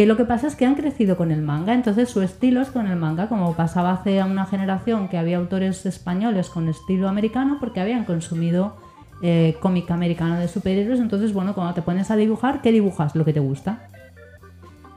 que 0.00 0.06
lo 0.06 0.16
que 0.16 0.24
pasa 0.24 0.46
es 0.46 0.56
que 0.56 0.64
han 0.64 0.76
crecido 0.76 1.18
con 1.18 1.30
el 1.30 1.42
manga, 1.42 1.74
entonces 1.74 2.08
su 2.08 2.22
estilo 2.22 2.62
es 2.62 2.70
con 2.70 2.86
el 2.86 2.96
manga, 2.96 3.28
como 3.28 3.52
pasaba 3.52 3.92
hace 3.92 4.24
una 4.24 4.46
generación 4.46 5.08
que 5.08 5.18
había 5.18 5.36
autores 5.36 5.84
españoles 5.84 6.48
con 6.48 6.70
estilo 6.70 7.06
americano 7.06 7.58
porque 7.60 7.80
habían 7.80 8.06
consumido 8.06 8.76
eh, 9.20 9.58
cómic 9.60 9.90
americano 9.90 10.40
de 10.40 10.48
superhéroes, 10.48 11.00
entonces 11.00 11.34
bueno, 11.34 11.54
cuando 11.54 11.74
te 11.74 11.82
pones 11.82 12.10
a 12.10 12.16
dibujar, 12.16 12.62
¿qué 12.62 12.72
dibujas? 12.72 13.14
Lo 13.14 13.26
que 13.26 13.34
te 13.34 13.40
gusta. 13.40 13.90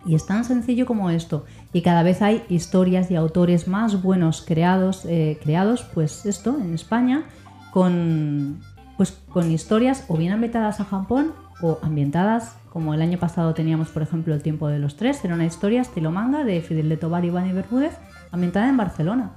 Y 0.06 0.16
es 0.16 0.26
tan 0.26 0.46
sencillo 0.46 0.86
como 0.86 1.10
esto. 1.10 1.44
Y 1.74 1.82
cada 1.82 2.02
vez 2.02 2.22
hay 2.22 2.42
historias 2.48 3.12
y 3.12 3.18
autores 3.18 3.68
más 3.68 4.02
buenos 4.02 4.42
creados, 4.42 5.04
eh, 5.04 5.38
creados 5.44 5.84
pues 5.94 6.26
esto, 6.26 6.58
en 6.58 6.74
España, 6.74 7.26
con, 7.74 8.62
pues, 8.96 9.12
con 9.28 9.52
historias 9.52 10.06
o 10.08 10.16
bien 10.16 10.32
ambientadas 10.32 10.80
a 10.80 10.86
Japón 10.86 11.34
o 11.62 11.80
ambientadas, 11.82 12.56
como 12.74 12.96
el 12.96 13.04
año 13.04 13.20
pasado 13.20 13.54
teníamos, 13.54 13.90
por 13.90 14.02
ejemplo, 14.02 14.34
El 14.34 14.42
tiempo 14.42 14.68
de 14.68 14.80
los 14.80 14.96
tres, 14.96 15.24
era 15.24 15.36
una 15.36 15.46
historia 15.46 15.82
estilo 15.82 16.10
manga 16.10 16.44
de 16.44 16.60
Fidel 16.60 16.90
de 16.90 16.98
Tobar 16.98 17.24
y 17.24 17.30
Bani 17.30 17.54
Bermúdez, 17.54 17.96
ambientada 18.32 18.68
en 18.68 18.78
Barcelona. 18.78 19.34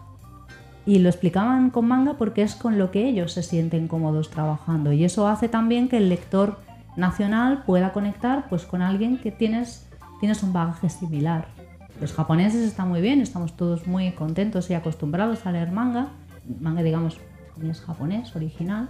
Y 0.87 1.01
lo 1.01 1.11
explicaban 1.11 1.69
con 1.69 1.87
manga 1.87 2.15
porque 2.15 2.41
es 2.41 2.55
con 2.55 2.79
lo 2.79 2.91
que 2.91 3.07
ellos 3.07 3.33
se 3.33 3.43
sienten 3.43 3.89
cómodos 3.89 4.31
trabajando. 4.31 4.91
Y 4.93 5.05
eso 5.05 5.29
hace 5.29 5.51
también 5.51 5.91
que 5.91 5.99
el 5.99 6.09
lector 6.09 6.57
nacional 6.97 7.63
pueda 7.65 7.93
conectar 7.93 8.49
pues, 8.49 8.65
con 8.65 8.81
alguien 8.81 9.19
que 9.19 9.33
tienes, 9.33 9.87
tienes 10.19 10.43
un 10.43 10.55
bagaje 10.55 10.89
similar. 10.89 11.49
Los 12.01 12.15
japoneses 12.15 12.67
están 12.67 12.89
muy 12.89 13.03
bien, 13.03 13.21
estamos 13.21 13.55
todos 13.55 13.87
muy 13.87 14.13
contentos 14.13 14.71
y 14.71 14.75
acostumbrados 14.75 15.45
a 15.45 15.53
leer 15.53 15.73
manga. 15.73 16.09
Manga, 16.59 16.83
digamos, 16.83 17.19
es 17.63 17.83
japonés, 17.83 18.35
original. 18.35 18.89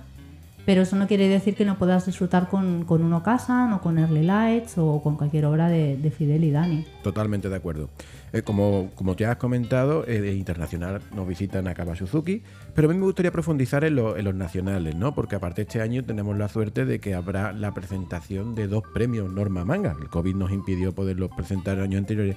Pero 0.66 0.82
eso 0.82 0.96
no 0.96 1.06
quiere 1.06 1.28
decir 1.28 1.54
que 1.54 1.64
no 1.64 1.78
puedas 1.78 2.04
disfrutar 2.06 2.48
con, 2.48 2.84
con 2.84 3.02
Uno 3.04 3.22
Kasan 3.22 3.72
o 3.72 3.80
con 3.80 3.98
Early 3.98 4.24
Lights 4.24 4.74
o 4.78 5.00
con 5.00 5.16
cualquier 5.16 5.46
obra 5.46 5.68
de, 5.68 5.96
de 5.96 6.10
Fidel 6.10 6.42
y 6.42 6.50
Dani. 6.50 6.84
Totalmente 7.04 7.48
de 7.48 7.54
acuerdo. 7.54 7.88
Eh, 8.32 8.42
como, 8.42 8.90
como 8.96 9.14
te 9.14 9.24
has 9.26 9.36
comentado, 9.36 10.04
eh, 10.08 10.34
internacional 10.36 11.00
nos 11.14 11.28
visita 11.28 11.62
Nakaba 11.62 11.94
Suzuki, 11.94 12.42
pero 12.74 12.90
a 12.90 12.92
mí 12.92 12.98
me 12.98 13.04
gustaría 13.04 13.30
profundizar 13.30 13.84
en 13.84 13.94
los 13.94 14.34
nacionales, 14.34 14.96
¿no? 14.96 15.14
Porque 15.14 15.36
aparte 15.36 15.62
este 15.62 15.80
año 15.80 16.02
tenemos 16.04 16.36
la 16.36 16.48
suerte 16.48 16.84
de 16.84 16.98
que 16.98 17.14
habrá 17.14 17.52
la 17.52 17.72
presentación 17.72 18.56
de 18.56 18.66
dos 18.66 18.82
premios 18.92 19.30
Norma 19.30 19.64
Manga. 19.64 19.94
El 20.00 20.08
COVID 20.08 20.34
nos 20.34 20.50
impidió 20.50 20.92
poderlos 20.92 21.30
presentar 21.36 21.78
años 21.78 22.00
anteriores. 22.00 22.36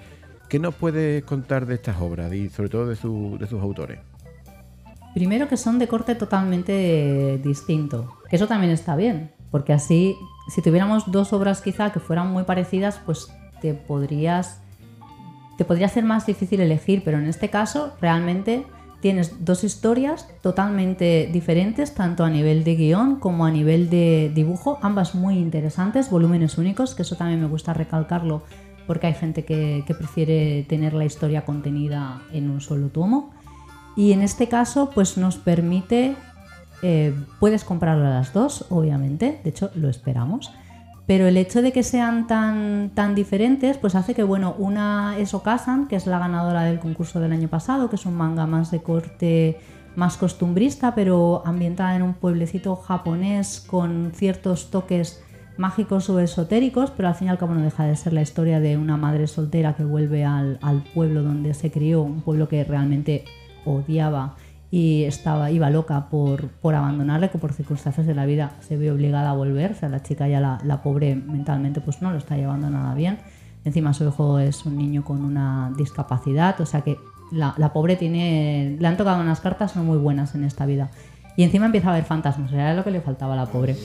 ¿Qué 0.49 0.59
nos 0.59 0.75
puedes 0.75 1.23
contar 1.23 1.65
de 1.65 1.75
estas 1.75 1.99
obras 1.99 2.31
y 2.33 2.49
sobre 2.49 2.69
todo 2.69 2.85
de, 2.87 2.95
su- 2.95 3.37
de 3.39 3.47
sus 3.47 3.61
autores? 3.61 3.99
Primero 5.13 5.47
que 5.47 5.57
son 5.57 5.79
de 5.79 5.87
corte 5.87 6.15
totalmente 6.15 7.39
distinto, 7.43 8.13
eso 8.31 8.47
también 8.47 8.71
está 8.71 8.95
bien, 8.95 9.31
porque 9.51 9.73
así, 9.73 10.15
si 10.53 10.61
tuviéramos 10.61 11.11
dos 11.11 11.33
obras 11.33 11.61
quizá 11.61 11.91
que 11.91 11.99
fueran 11.99 12.31
muy 12.31 12.43
parecidas, 12.43 12.99
pues 13.05 13.27
te 13.61 13.73
podrías, 13.73 14.61
te 15.57 15.65
podría 15.65 15.89
ser 15.89 16.03
más 16.03 16.25
difícil 16.25 16.61
elegir, 16.61 17.01
pero 17.03 17.17
en 17.17 17.25
este 17.25 17.49
caso 17.49 17.93
realmente 17.99 18.65
tienes 19.01 19.45
dos 19.45 19.63
historias 19.63 20.27
totalmente 20.41 21.29
diferentes, 21.31 21.93
tanto 21.93 22.23
a 22.23 22.29
nivel 22.29 22.63
de 22.63 22.75
guion 22.75 23.15
como 23.15 23.45
a 23.45 23.51
nivel 23.51 23.89
de 23.89 24.31
dibujo, 24.33 24.77
ambas 24.81 25.15
muy 25.15 25.37
interesantes, 25.37 26.09
volúmenes 26.09 26.57
únicos, 26.57 26.95
que 26.95 27.03
eso 27.03 27.15
también 27.15 27.41
me 27.41 27.47
gusta 27.47 27.73
recalcarlo, 27.73 28.43
porque 28.87 29.07
hay 29.07 29.13
gente 29.13 29.45
que, 29.45 29.83
que 29.87 29.93
prefiere 29.93 30.63
tener 30.67 30.93
la 30.93 31.05
historia 31.05 31.45
contenida 31.45 32.21
en 32.33 32.49
un 32.49 32.59
solo 32.59 32.89
tomo. 32.89 33.31
Y 33.99 34.13
en 34.13 34.21
este 34.21 34.47
caso, 34.47 34.91
pues 34.95 35.17
nos 35.17 35.35
permite, 35.35 36.15
eh, 36.81 37.13
puedes 37.41 37.65
comprarlo 37.65 38.05
a 38.05 38.11
las 38.11 38.31
dos, 38.31 38.65
obviamente, 38.69 39.41
de 39.43 39.49
hecho 39.49 39.71
lo 39.75 39.89
esperamos, 39.89 40.53
pero 41.05 41.27
el 41.27 41.35
hecho 41.35 41.61
de 41.61 41.73
que 41.73 41.83
sean 41.83 42.25
tan, 42.25 42.91
tan 42.95 43.13
diferentes, 43.13 43.77
pues 43.77 43.95
hace 43.95 44.13
que, 44.15 44.23
bueno, 44.23 44.55
una 44.57 45.17
es 45.17 45.33
Okasan, 45.33 45.89
que 45.89 45.97
es 45.97 46.07
la 46.07 46.17
ganadora 46.17 46.63
del 46.63 46.79
concurso 46.79 47.19
del 47.19 47.33
año 47.33 47.49
pasado, 47.49 47.89
que 47.89 47.97
es 47.97 48.05
un 48.05 48.15
manga 48.15 48.47
más 48.47 48.71
de 48.71 48.81
corte 48.81 49.59
más 49.97 50.15
costumbrista, 50.15 50.95
pero 50.95 51.43
ambientada 51.45 51.97
en 51.97 52.03
un 52.03 52.13
pueblecito 52.13 52.77
japonés 52.77 53.59
con 53.59 54.13
ciertos 54.15 54.71
toques 54.71 55.21
mágicos 55.57 56.09
o 56.09 56.21
esotéricos, 56.21 56.91
pero 56.91 57.09
al 57.09 57.15
fin 57.15 57.27
y 57.27 57.31
al 57.31 57.37
cabo 57.37 57.53
no 57.53 57.63
deja 57.63 57.83
de 57.83 57.97
ser 57.97 58.13
la 58.13 58.21
historia 58.21 58.61
de 58.61 58.77
una 58.77 58.95
madre 58.95 59.27
soltera 59.27 59.75
que 59.75 59.83
vuelve 59.83 60.23
al, 60.23 60.57
al 60.61 60.83
pueblo 60.93 61.21
donde 61.21 61.53
se 61.53 61.69
crió, 61.69 62.01
un 62.01 62.21
pueblo 62.21 62.47
que 62.47 62.63
realmente 62.63 63.25
odiaba 63.73 64.35
y 64.71 65.03
estaba, 65.03 65.49
iba 65.51 65.69
loca 65.69 66.09
por, 66.09 66.49
por 66.49 66.75
abandonarle, 66.75 67.29
que 67.29 67.37
por 67.37 67.53
circunstancias 67.53 68.05
de 68.05 68.13
la 68.13 68.25
vida 68.25 68.51
se 68.59 68.77
ve 68.77 68.91
obligada 68.91 69.31
a 69.31 69.33
volver, 69.33 69.71
o 69.71 69.75
sea, 69.75 69.89
la 69.89 70.03
chica 70.03 70.27
ya 70.27 70.39
la, 70.39 70.59
la 70.63 70.83
pobre 70.83 71.15
mentalmente 71.15 71.81
pues 71.81 72.01
no 72.01 72.11
lo 72.11 72.17
está 72.17 72.37
llevando 72.37 72.69
nada 72.69 72.93
bien, 72.93 73.17
encima 73.65 73.93
su 73.93 74.07
hijo 74.07 74.39
es 74.39 74.65
un 74.65 74.77
niño 74.77 75.03
con 75.03 75.23
una 75.23 75.71
discapacidad, 75.75 76.59
o 76.61 76.65
sea 76.65 76.81
que 76.81 76.97
la, 77.31 77.55
la 77.57 77.73
pobre 77.73 77.95
tiene, 77.95 78.77
le 78.79 78.87
han 78.87 78.97
tocado 78.97 79.21
unas 79.21 79.39
cartas 79.39 79.75
no 79.75 79.83
muy 79.83 79.97
buenas 79.97 80.35
en 80.35 80.43
esta 80.43 80.65
vida. 80.65 80.89
Y 81.35 81.43
encima 81.43 81.67
empieza 81.67 81.87
a 81.87 81.91
haber 81.91 82.03
fantasmas, 82.03 82.51
era 82.51 82.73
lo 82.73 82.83
que 82.83 82.91
le 82.91 83.01
faltaba 83.01 83.33
a 83.33 83.37
la 83.37 83.45
pobre. 83.45 83.77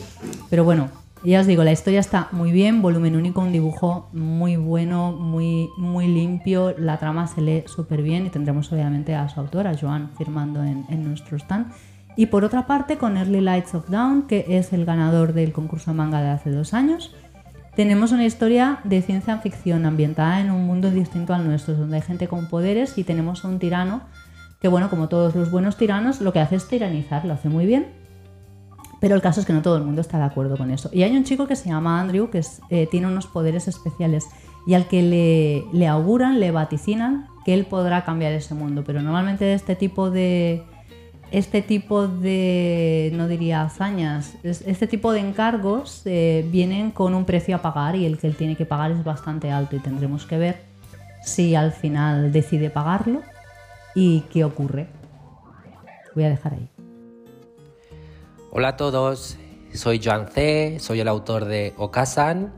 Pero 0.51 0.65
bueno, 0.65 0.89
ya 1.31 1.41
os 1.41 1.47
digo, 1.47 1.65
la 1.65 1.73
historia 1.73 2.01
está 2.01 2.29
muy 2.33 2.53
bien, 2.53 2.83
volumen 2.83 3.17
único, 3.17 3.41
un 3.41 3.53
dibujo 3.53 4.11
muy 4.13 4.57
bueno, 4.57 5.13
muy, 5.13 5.71
muy 5.79 6.07
limpio, 6.07 6.75
la 6.79 6.99
trama 6.99 7.27
se 7.27 7.41
lee 7.41 7.65
súper 7.67 8.03
bien 8.03 8.27
y 8.27 8.31
tendremos 8.31 8.71
obviamente 8.73 9.15
a 9.15 9.29
su 9.29 9.41
autora, 9.41 9.75
Joan, 9.81 10.11
firmando 10.19 10.63
en, 10.63 10.85
en 10.91 11.03
nuestro 11.03 11.39
stand. 11.39 11.73
Y 12.17 12.27
por 12.27 12.45
otra 12.45 12.67
parte, 12.67 12.99
con 12.99 13.17
Early 13.17 13.41
Lights 13.41 13.75
of 13.75 13.89
Dawn, 13.89 14.27
que 14.27 14.45
es 14.49 14.73
el 14.73 14.85
ganador 14.85 15.33
del 15.33 15.53
concurso 15.53 15.91
de 15.91 15.97
manga 15.97 16.21
de 16.21 16.29
hace 16.29 16.51
dos 16.51 16.75
años, 16.75 17.15
tenemos 17.75 18.13
una 18.13 18.25
historia 18.25 18.79
de 18.85 19.03
ciencia 19.03 19.39
ficción 19.39 19.85
ambientada 19.85 20.41
en 20.41 20.53
un 20.53 20.65
mundo 20.65 20.91
distinto 20.93 21.35
al 21.35 21.45
nuestro, 21.45 21.75
donde 21.75 21.97
hay 21.97 22.03
gente 22.03 22.29
con 22.29 22.49
poderes 22.49 22.99
y 22.99 23.05
tenemos 23.05 23.45
a 23.45 23.49
un 23.49 23.59
tirano 23.59 24.03
que, 24.61 24.69
bueno, 24.69 24.89
como 24.91 25.09
todos 25.09 25.35
los 25.35 25.51
buenos 25.51 25.77
tiranos, 25.77 26.21
lo 26.21 26.33
que 26.33 26.39
hace 26.39 26.57
es 26.57 26.69
tiranizar, 26.69 27.25
lo 27.25 27.35
hace 27.35 27.49
muy 27.49 27.67
bien. 27.67 28.04
Pero 29.05 29.17
el 29.17 29.21
caso 29.21 29.39
es 29.41 29.45
que 29.45 29.53
no 29.53 29.61
todo 29.61 29.77
el 29.77 29.83
mundo 29.85 30.01
está 30.01 30.17
de 30.17 30.25
acuerdo 30.25 30.57
con 30.57 30.71
eso. 30.71 30.89
Y 30.91 31.03
hay 31.03 31.15
un 31.15 31.25
chico 31.25 31.47
que 31.47 31.57
se 31.57 31.69
llama 31.69 32.01
Andrew, 32.01 32.31
que 32.31 32.41
eh, 32.71 32.89
tiene 32.91 33.07
unos 33.07 33.27
poderes 33.27 33.69
especiales 33.69 34.25
y 34.67 34.73
al 34.73 34.89
que 34.89 35.03
le, 35.75 35.87
auguran, 35.87 36.41
le 36.41 36.51
vaticinan 36.53 37.27
que 37.45 37.53
él 37.53 37.67
podrá 37.67 38.03
cambiar 38.07 38.33
ese 38.33 38.55
mundo. 38.55 38.83
Pero 38.83 39.03
normalmente 39.03 39.53
este 39.53 39.77
tipo 39.77 40.11
de, 40.11 40.63
este 41.31 41.61
tipo 41.61 42.09
de, 42.09 43.11
no 43.15 43.29
diría 43.29 43.61
hazañas, 43.61 44.37
es- 44.43 44.63
este 44.67 44.87
tipo 44.87 45.13
de 45.13 45.21
encargos 45.21 46.01
eh, 46.07 46.49
vienen 46.51 46.91
con 46.91 47.15
un 47.15 47.27
precio 47.27 47.57
a 47.57 47.59
pagar 47.61 47.97
y 47.97 48.07
el 48.07 48.17
que 48.17 48.27
él 48.27 48.37
tiene 48.37 48.57
que 48.57 48.65
pagar 48.65 48.91
es 48.91 49.05
bastante 49.05 49.51
alto 49.51 49.77
y 49.77 49.81
tendremos 49.81 50.25
que 50.25 50.39
ver 50.39 50.57
si 51.23 51.55
al 51.55 51.73
final 51.73 52.33
decide 52.33 52.71
pagarlo 52.71 53.21
y 53.95 54.21
qué 54.33 54.45
ocurre. 54.45 54.87
Voy 56.15 56.25
a 56.25 56.31
dejar 56.31 56.55
ahí. 56.55 56.69
Hola 58.57 58.69
a 58.69 58.77
todos, 58.77 59.37
soy 59.75 60.01
Joan 60.01 60.29
C., 60.29 60.77
soy 60.79 61.01
el 61.01 61.09
autor 61.09 61.47
de 61.47 61.75
Okasan, 61.77 62.55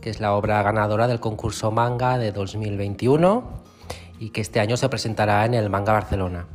que 0.00 0.08
es 0.08 0.18
la 0.18 0.32
obra 0.32 0.62
ganadora 0.62 1.06
del 1.06 1.20
concurso 1.20 1.70
manga 1.70 2.16
de 2.16 2.32
2021 2.32 3.44
y 4.18 4.30
que 4.30 4.40
este 4.40 4.60
año 4.60 4.78
se 4.78 4.88
presentará 4.88 5.44
en 5.44 5.52
el 5.52 5.68
Manga 5.68 5.92
Barcelona. 5.92 6.46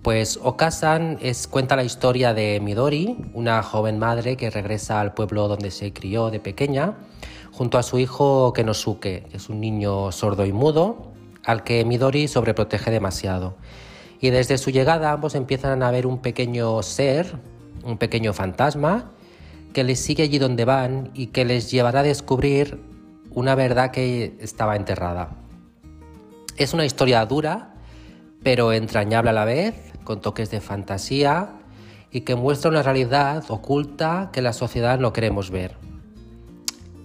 Pues 0.00 0.40
Okasan 0.42 1.18
cuenta 1.50 1.76
la 1.76 1.84
historia 1.84 2.32
de 2.32 2.60
Midori, 2.60 3.18
una 3.34 3.62
joven 3.62 3.98
madre 3.98 4.38
que 4.38 4.48
regresa 4.48 4.98
al 4.98 5.12
pueblo 5.12 5.46
donde 5.46 5.70
se 5.70 5.92
crió 5.92 6.30
de 6.30 6.40
pequeña, 6.40 6.94
junto 7.52 7.76
a 7.76 7.82
su 7.82 7.98
hijo 7.98 8.54
Kenosuke, 8.54 9.26
que 9.28 9.36
es 9.36 9.50
un 9.50 9.60
niño 9.60 10.12
sordo 10.12 10.46
y 10.46 10.52
mudo, 10.54 11.12
al 11.44 11.62
que 11.62 11.84
Midori 11.84 12.26
sobreprotege 12.26 12.90
demasiado. 12.90 13.54
Y 14.18 14.30
desde 14.30 14.56
su 14.56 14.70
llegada 14.70 15.12
ambos 15.12 15.34
empiezan 15.34 15.82
a 15.82 15.90
ver 15.90 16.06
un 16.06 16.22
pequeño 16.22 16.82
ser, 16.82 17.38
un 17.86 17.98
pequeño 17.98 18.32
fantasma, 18.32 19.12
que 19.72 19.84
les 19.84 20.00
sigue 20.00 20.24
allí 20.24 20.38
donde 20.38 20.64
van 20.64 21.10
y 21.14 21.28
que 21.28 21.44
les 21.44 21.70
llevará 21.70 22.00
a 22.00 22.02
descubrir 22.02 22.80
una 23.30 23.54
verdad 23.54 23.90
que 23.90 24.36
estaba 24.40 24.76
enterrada. 24.76 25.30
Es 26.56 26.72
una 26.74 26.84
historia 26.84 27.24
dura, 27.26 27.74
pero 28.42 28.72
entrañable 28.72 29.30
a 29.30 29.34
la 29.34 29.44
vez, 29.44 29.92
con 30.04 30.20
toques 30.20 30.50
de 30.50 30.60
fantasía 30.60 31.50
y 32.10 32.22
que 32.22 32.34
muestra 32.34 32.70
una 32.70 32.82
realidad 32.82 33.44
oculta 33.48 34.30
que 34.32 34.40
la 34.40 34.52
sociedad 34.52 34.98
no 34.98 35.12
queremos 35.12 35.50
ver. 35.50 35.76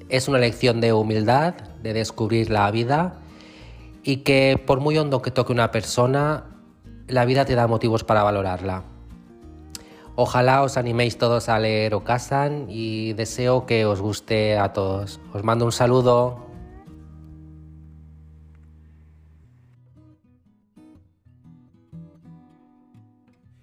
Es 0.08 0.28
una 0.28 0.38
lección 0.38 0.82
de 0.82 0.94
humildad, 0.94 1.56
de 1.84 1.94
descubrir 1.94 2.50
la 2.50 2.70
vida 2.72 3.16
y 4.04 4.18
que 4.18 4.62
por 4.66 4.80
muy 4.80 4.98
hondo 4.98 5.22
que 5.22 5.32
toque 5.32 5.52
una 5.52 5.72
persona, 5.72 6.46
la 7.08 7.26
vida 7.26 7.44
te 7.46 7.56
da 7.56 7.68
motivos 7.68 8.04
para 8.04 8.24
valorarla. 8.24 8.91
Ojalá 10.24 10.62
os 10.62 10.78
animéis 10.78 11.18
todos 11.18 11.50
a 11.50 11.58
leer 11.58 11.96
Okasan 11.96 12.70
y 12.70 13.14
deseo 13.14 13.66
que 13.66 13.88
os 13.88 14.00
guste 14.00 14.56
a 14.56 14.72
todos. 14.72 15.20
Os 15.34 15.44
mando 15.44 15.66
un 15.66 15.72
saludo. 15.72 16.46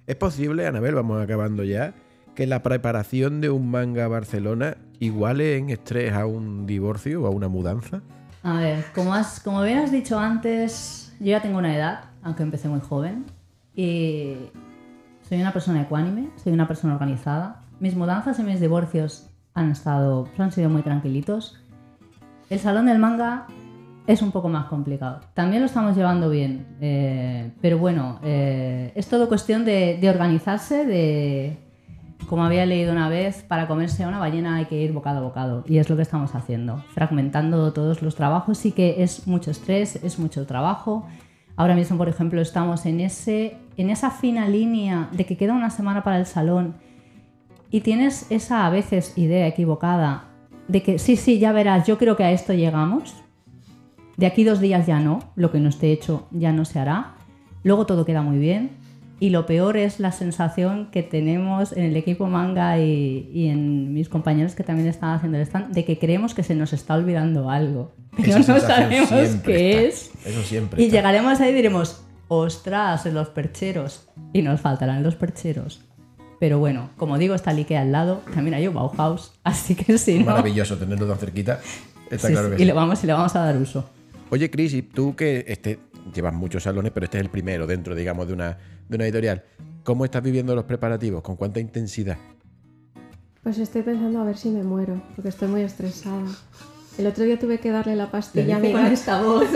¿Es 0.08 0.16
posible, 0.16 0.66
Anabel, 0.66 0.96
vamos 0.96 1.22
acabando 1.22 1.62
ya, 1.62 1.94
que 2.34 2.48
la 2.48 2.64
preparación 2.64 3.40
de 3.40 3.50
un 3.50 3.70
manga 3.70 4.08
Barcelona 4.08 4.78
iguale 4.98 5.58
en 5.58 5.70
estrés 5.70 6.12
a 6.12 6.26
un 6.26 6.66
divorcio 6.66 7.22
o 7.22 7.26
a 7.28 7.30
una 7.30 7.46
mudanza? 7.46 8.02
A 8.42 8.58
ver, 8.58 8.84
como, 8.96 9.14
has, 9.14 9.38
como 9.38 9.62
bien 9.62 9.78
has 9.78 9.92
dicho 9.92 10.18
antes, 10.18 11.14
yo 11.20 11.26
ya 11.26 11.40
tengo 11.40 11.58
una 11.58 11.76
edad, 11.76 12.06
aunque 12.24 12.42
empecé 12.42 12.66
muy 12.66 12.80
joven, 12.80 13.26
y 13.76 14.50
soy 15.28 15.40
una 15.40 15.52
persona 15.52 15.82
ecuánime, 15.82 16.30
soy 16.42 16.54
una 16.54 16.66
persona 16.66 16.94
organizada. 16.94 17.60
Mis 17.80 17.94
mudanzas 17.94 18.38
y 18.38 18.42
mis 18.42 18.60
divorcios 18.60 19.28
han, 19.52 19.70
estado, 19.70 20.26
han 20.38 20.52
sido 20.52 20.70
muy 20.70 20.80
tranquilitos. 20.80 21.60
El 22.48 22.58
salón 22.58 22.86
del 22.86 22.98
manga 22.98 23.46
es 24.06 24.22
un 24.22 24.32
poco 24.32 24.48
más 24.48 24.66
complicado. 24.66 25.20
También 25.34 25.60
lo 25.60 25.66
estamos 25.66 25.94
llevando 25.94 26.30
bien, 26.30 26.66
eh, 26.80 27.52
pero 27.60 27.76
bueno, 27.76 28.20
eh, 28.24 28.90
es 28.94 29.06
todo 29.08 29.28
cuestión 29.28 29.66
de, 29.66 29.98
de 30.00 30.08
organizarse, 30.08 30.86
de, 30.86 31.58
como 32.26 32.44
había 32.44 32.64
leído 32.64 32.92
una 32.92 33.10
vez, 33.10 33.42
para 33.42 33.68
comerse 33.68 34.04
a 34.04 34.08
una 34.08 34.18
ballena 34.18 34.56
hay 34.56 34.64
que 34.64 34.80
ir 34.80 34.92
bocado 34.92 35.18
a 35.18 35.22
bocado. 35.22 35.62
Y 35.68 35.76
es 35.76 35.90
lo 35.90 35.96
que 35.96 36.02
estamos 36.02 36.34
haciendo, 36.34 36.82
fragmentando 36.94 37.74
todos 37.74 38.00
los 38.00 38.14
trabajos. 38.14 38.56
Sí 38.56 38.72
que 38.72 39.02
es 39.02 39.26
mucho 39.26 39.50
estrés, 39.50 39.96
es 39.96 40.18
mucho 40.18 40.46
trabajo. 40.46 41.06
Ahora 41.58 41.74
mismo, 41.74 41.98
por 41.98 42.08
ejemplo, 42.08 42.40
estamos 42.40 42.86
en, 42.86 43.00
ese, 43.00 43.56
en 43.76 43.90
esa 43.90 44.12
fina 44.12 44.48
línea 44.48 45.08
de 45.10 45.26
que 45.26 45.36
queda 45.36 45.54
una 45.54 45.70
semana 45.70 46.04
para 46.04 46.16
el 46.16 46.24
salón 46.24 46.76
y 47.68 47.80
tienes 47.80 48.30
esa 48.30 48.64
a 48.64 48.70
veces 48.70 49.18
idea 49.18 49.44
equivocada 49.48 50.28
de 50.68 50.84
que 50.84 51.00
sí, 51.00 51.16
sí, 51.16 51.40
ya 51.40 51.50
verás, 51.50 51.84
yo 51.84 51.98
creo 51.98 52.16
que 52.16 52.22
a 52.22 52.30
esto 52.30 52.54
llegamos. 52.54 53.12
De 54.16 54.26
aquí 54.26 54.44
dos 54.44 54.60
días 54.60 54.86
ya 54.86 55.00
no, 55.00 55.18
lo 55.34 55.50
que 55.50 55.58
no 55.58 55.68
esté 55.68 55.90
hecho 55.90 56.28
ya 56.30 56.52
no 56.52 56.64
se 56.64 56.78
hará. 56.78 57.16
Luego 57.64 57.86
todo 57.86 58.04
queda 58.04 58.22
muy 58.22 58.38
bien. 58.38 58.70
Y 59.20 59.30
lo 59.30 59.46
peor 59.46 59.76
es 59.76 59.98
la 59.98 60.12
sensación 60.12 60.90
que 60.92 61.02
tenemos 61.02 61.72
en 61.72 61.84
el 61.84 61.96
equipo 61.96 62.26
manga 62.28 62.78
y, 62.78 63.28
y 63.32 63.48
en 63.48 63.92
mis 63.92 64.08
compañeros 64.08 64.54
que 64.54 64.62
también 64.62 64.86
están 64.88 65.10
haciendo 65.14 65.38
el 65.38 65.42
stand, 65.44 65.74
de 65.74 65.84
que 65.84 65.98
creemos 65.98 66.34
que 66.34 66.44
se 66.44 66.54
nos 66.54 66.72
está 66.72 66.94
olvidando 66.94 67.50
algo. 67.50 67.92
Pero 68.16 68.36
Esa 68.38 68.52
no 68.54 68.60
sabemos 68.60 69.08
qué 69.42 69.70
está. 69.70 69.82
es. 69.88 70.10
Eso 70.24 70.42
siempre. 70.42 70.80
Y 70.80 70.86
está. 70.86 70.96
llegaremos 70.98 71.40
ahí 71.40 71.50
y 71.50 71.54
diremos, 71.54 72.02
ostras, 72.28 73.06
en 73.06 73.14
los 73.14 73.28
percheros. 73.28 74.08
Y 74.32 74.42
nos 74.42 74.60
faltarán 74.60 75.02
los 75.02 75.16
percheros. 75.16 75.80
Pero 76.38 76.60
bueno, 76.60 76.90
como 76.96 77.18
digo, 77.18 77.34
está 77.34 77.50
el 77.50 77.58
Ikea 77.58 77.80
al 77.80 77.90
lado, 77.90 78.22
también 78.32 78.54
hay 78.54 78.68
un 78.68 78.74
Bauhaus, 78.74 79.32
así 79.42 79.74
que 79.74 79.98
sí. 79.98 80.20
Maravilloso 80.20 80.76
tenerlo 80.76 81.06
tan 81.08 81.18
cerquita. 81.18 81.60
Está 82.08 82.28
Sí, 82.28 82.32
claro 82.34 82.48
sí, 82.50 82.56
que 82.56 82.62
y 82.62 82.64
sí. 82.64 82.64
le 82.66 82.72
vamos, 82.72 83.02
y 83.02 83.06
le 83.08 83.12
vamos 83.12 83.34
a 83.34 83.40
dar 83.40 83.56
uso. 83.56 83.90
Oye, 84.30 84.48
Cris, 84.50 84.74
y 84.74 84.82
tú 84.82 85.16
que 85.16 85.44
este, 85.48 85.78
llevas 86.14 86.34
muchos 86.34 86.62
salones, 86.62 86.92
pero 86.92 87.04
este 87.04 87.18
es 87.18 87.24
el 87.24 87.30
primero 87.30 87.66
dentro, 87.66 87.94
digamos, 87.94 88.26
de 88.26 88.32
una, 88.34 88.58
de 88.88 88.96
una 88.96 89.04
editorial. 89.04 89.44
¿Cómo 89.84 90.04
estás 90.04 90.22
viviendo 90.22 90.54
los 90.54 90.64
preparativos? 90.64 91.22
¿Con 91.22 91.36
cuánta 91.36 91.60
intensidad? 91.60 92.16
Pues 93.42 93.58
estoy 93.58 93.82
pensando 93.82 94.20
a 94.20 94.24
ver 94.24 94.36
si 94.36 94.50
me 94.50 94.62
muero, 94.62 95.00
porque 95.14 95.30
estoy 95.30 95.48
muy 95.48 95.62
estresada. 95.62 96.24
El 96.98 97.06
otro 97.06 97.24
día 97.24 97.38
tuve 97.38 97.58
que 97.58 97.70
darle 97.70 97.94
la 97.96 98.10
pastilla 98.10 98.56
a 98.56 98.58
mi 98.58 98.72
gata. 98.72 98.92
esta 98.92 99.22
voz. 99.22 99.46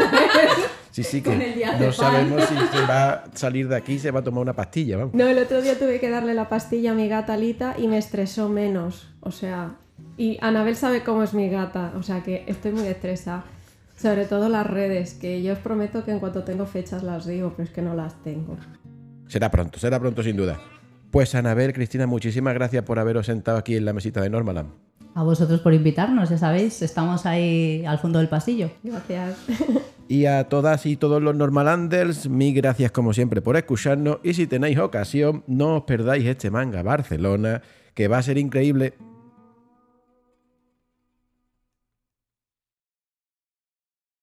Sí, 0.92 1.02
sí, 1.02 1.22
Con 1.22 1.38
que 1.38 1.66
no 1.80 1.90
sabemos 1.92 2.44
si 2.44 2.54
se 2.54 2.86
va 2.86 3.12
a 3.12 3.24
salir 3.34 3.66
de 3.68 3.76
aquí 3.76 3.94
y 3.94 3.98
se 3.98 4.10
va 4.10 4.20
a 4.20 4.22
tomar 4.22 4.42
una 4.42 4.52
pastilla, 4.52 4.98
vamos. 4.98 5.14
No, 5.14 5.26
el 5.26 5.38
otro 5.38 5.60
día 5.62 5.78
tuve 5.78 5.98
que 6.00 6.10
darle 6.10 6.34
la 6.34 6.48
pastilla 6.48 6.92
a 6.92 6.94
mi 6.94 7.08
gata 7.08 7.36
Lita 7.36 7.74
y 7.78 7.88
me 7.88 7.98
estresó 7.98 8.48
menos. 8.48 9.08
O 9.20 9.30
sea, 9.30 9.76
y 10.16 10.38
Anabel 10.42 10.76
sabe 10.76 11.02
cómo 11.02 11.22
es 11.22 11.32
mi 11.34 11.48
gata, 11.48 11.92
o 11.96 12.02
sea 12.02 12.22
que 12.22 12.44
estoy 12.46 12.72
muy 12.72 12.86
estresada. 12.86 13.44
Sobre 13.96 14.24
todo 14.24 14.48
las 14.48 14.66
redes, 14.66 15.14
que 15.14 15.42
yo 15.42 15.52
os 15.52 15.58
prometo 15.58 16.04
que 16.04 16.10
en 16.10 16.18
cuanto 16.18 16.42
tengo 16.44 16.66
fechas 16.66 17.02
las 17.02 17.26
digo, 17.26 17.52
pero 17.56 17.68
es 17.68 17.74
que 17.74 17.82
no 17.82 17.94
las 17.94 18.20
tengo. 18.22 18.56
Será 19.28 19.50
pronto, 19.50 19.78
será 19.78 20.00
pronto 20.00 20.22
sin 20.22 20.36
duda. 20.36 20.58
Pues 21.10 21.34
Anabel, 21.34 21.72
Cristina, 21.72 22.06
muchísimas 22.06 22.54
gracias 22.54 22.84
por 22.84 22.98
haberos 22.98 23.26
sentado 23.26 23.58
aquí 23.58 23.76
en 23.76 23.84
la 23.84 23.92
mesita 23.92 24.20
de 24.20 24.30
Normaland. 24.30 24.70
A 25.14 25.22
vosotros 25.22 25.60
por 25.60 25.74
invitarnos, 25.74 26.30
ya 26.30 26.38
sabéis, 26.38 26.80
estamos 26.80 27.26
ahí 27.26 27.84
al 27.84 27.98
fondo 27.98 28.18
del 28.18 28.28
pasillo. 28.28 28.70
Gracias. 28.82 29.36
Y 30.08 30.26
a 30.26 30.48
todas 30.48 30.84
y 30.84 30.96
todos 30.96 31.22
los 31.22 31.34
Normalanders, 31.34 32.28
mil 32.28 32.54
gracias 32.54 32.90
como 32.90 33.14
siempre 33.14 33.40
por 33.40 33.56
escucharnos 33.56 34.18
y 34.22 34.34
si 34.34 34.46
tenéis 34.46 34.78
ocasión, 34.78 35.44
no 35.46 35.76
os 35.76 35.82
perdáis 35.84 36.26
este 36.26 36.50
manga 36.50 36.82
Barcelona, 36.82 37.62
que 37.94 38.08
va 38.08 38.18
a 38.18 38.22
ser 38.22 38.36
increíble. 38.36 38.94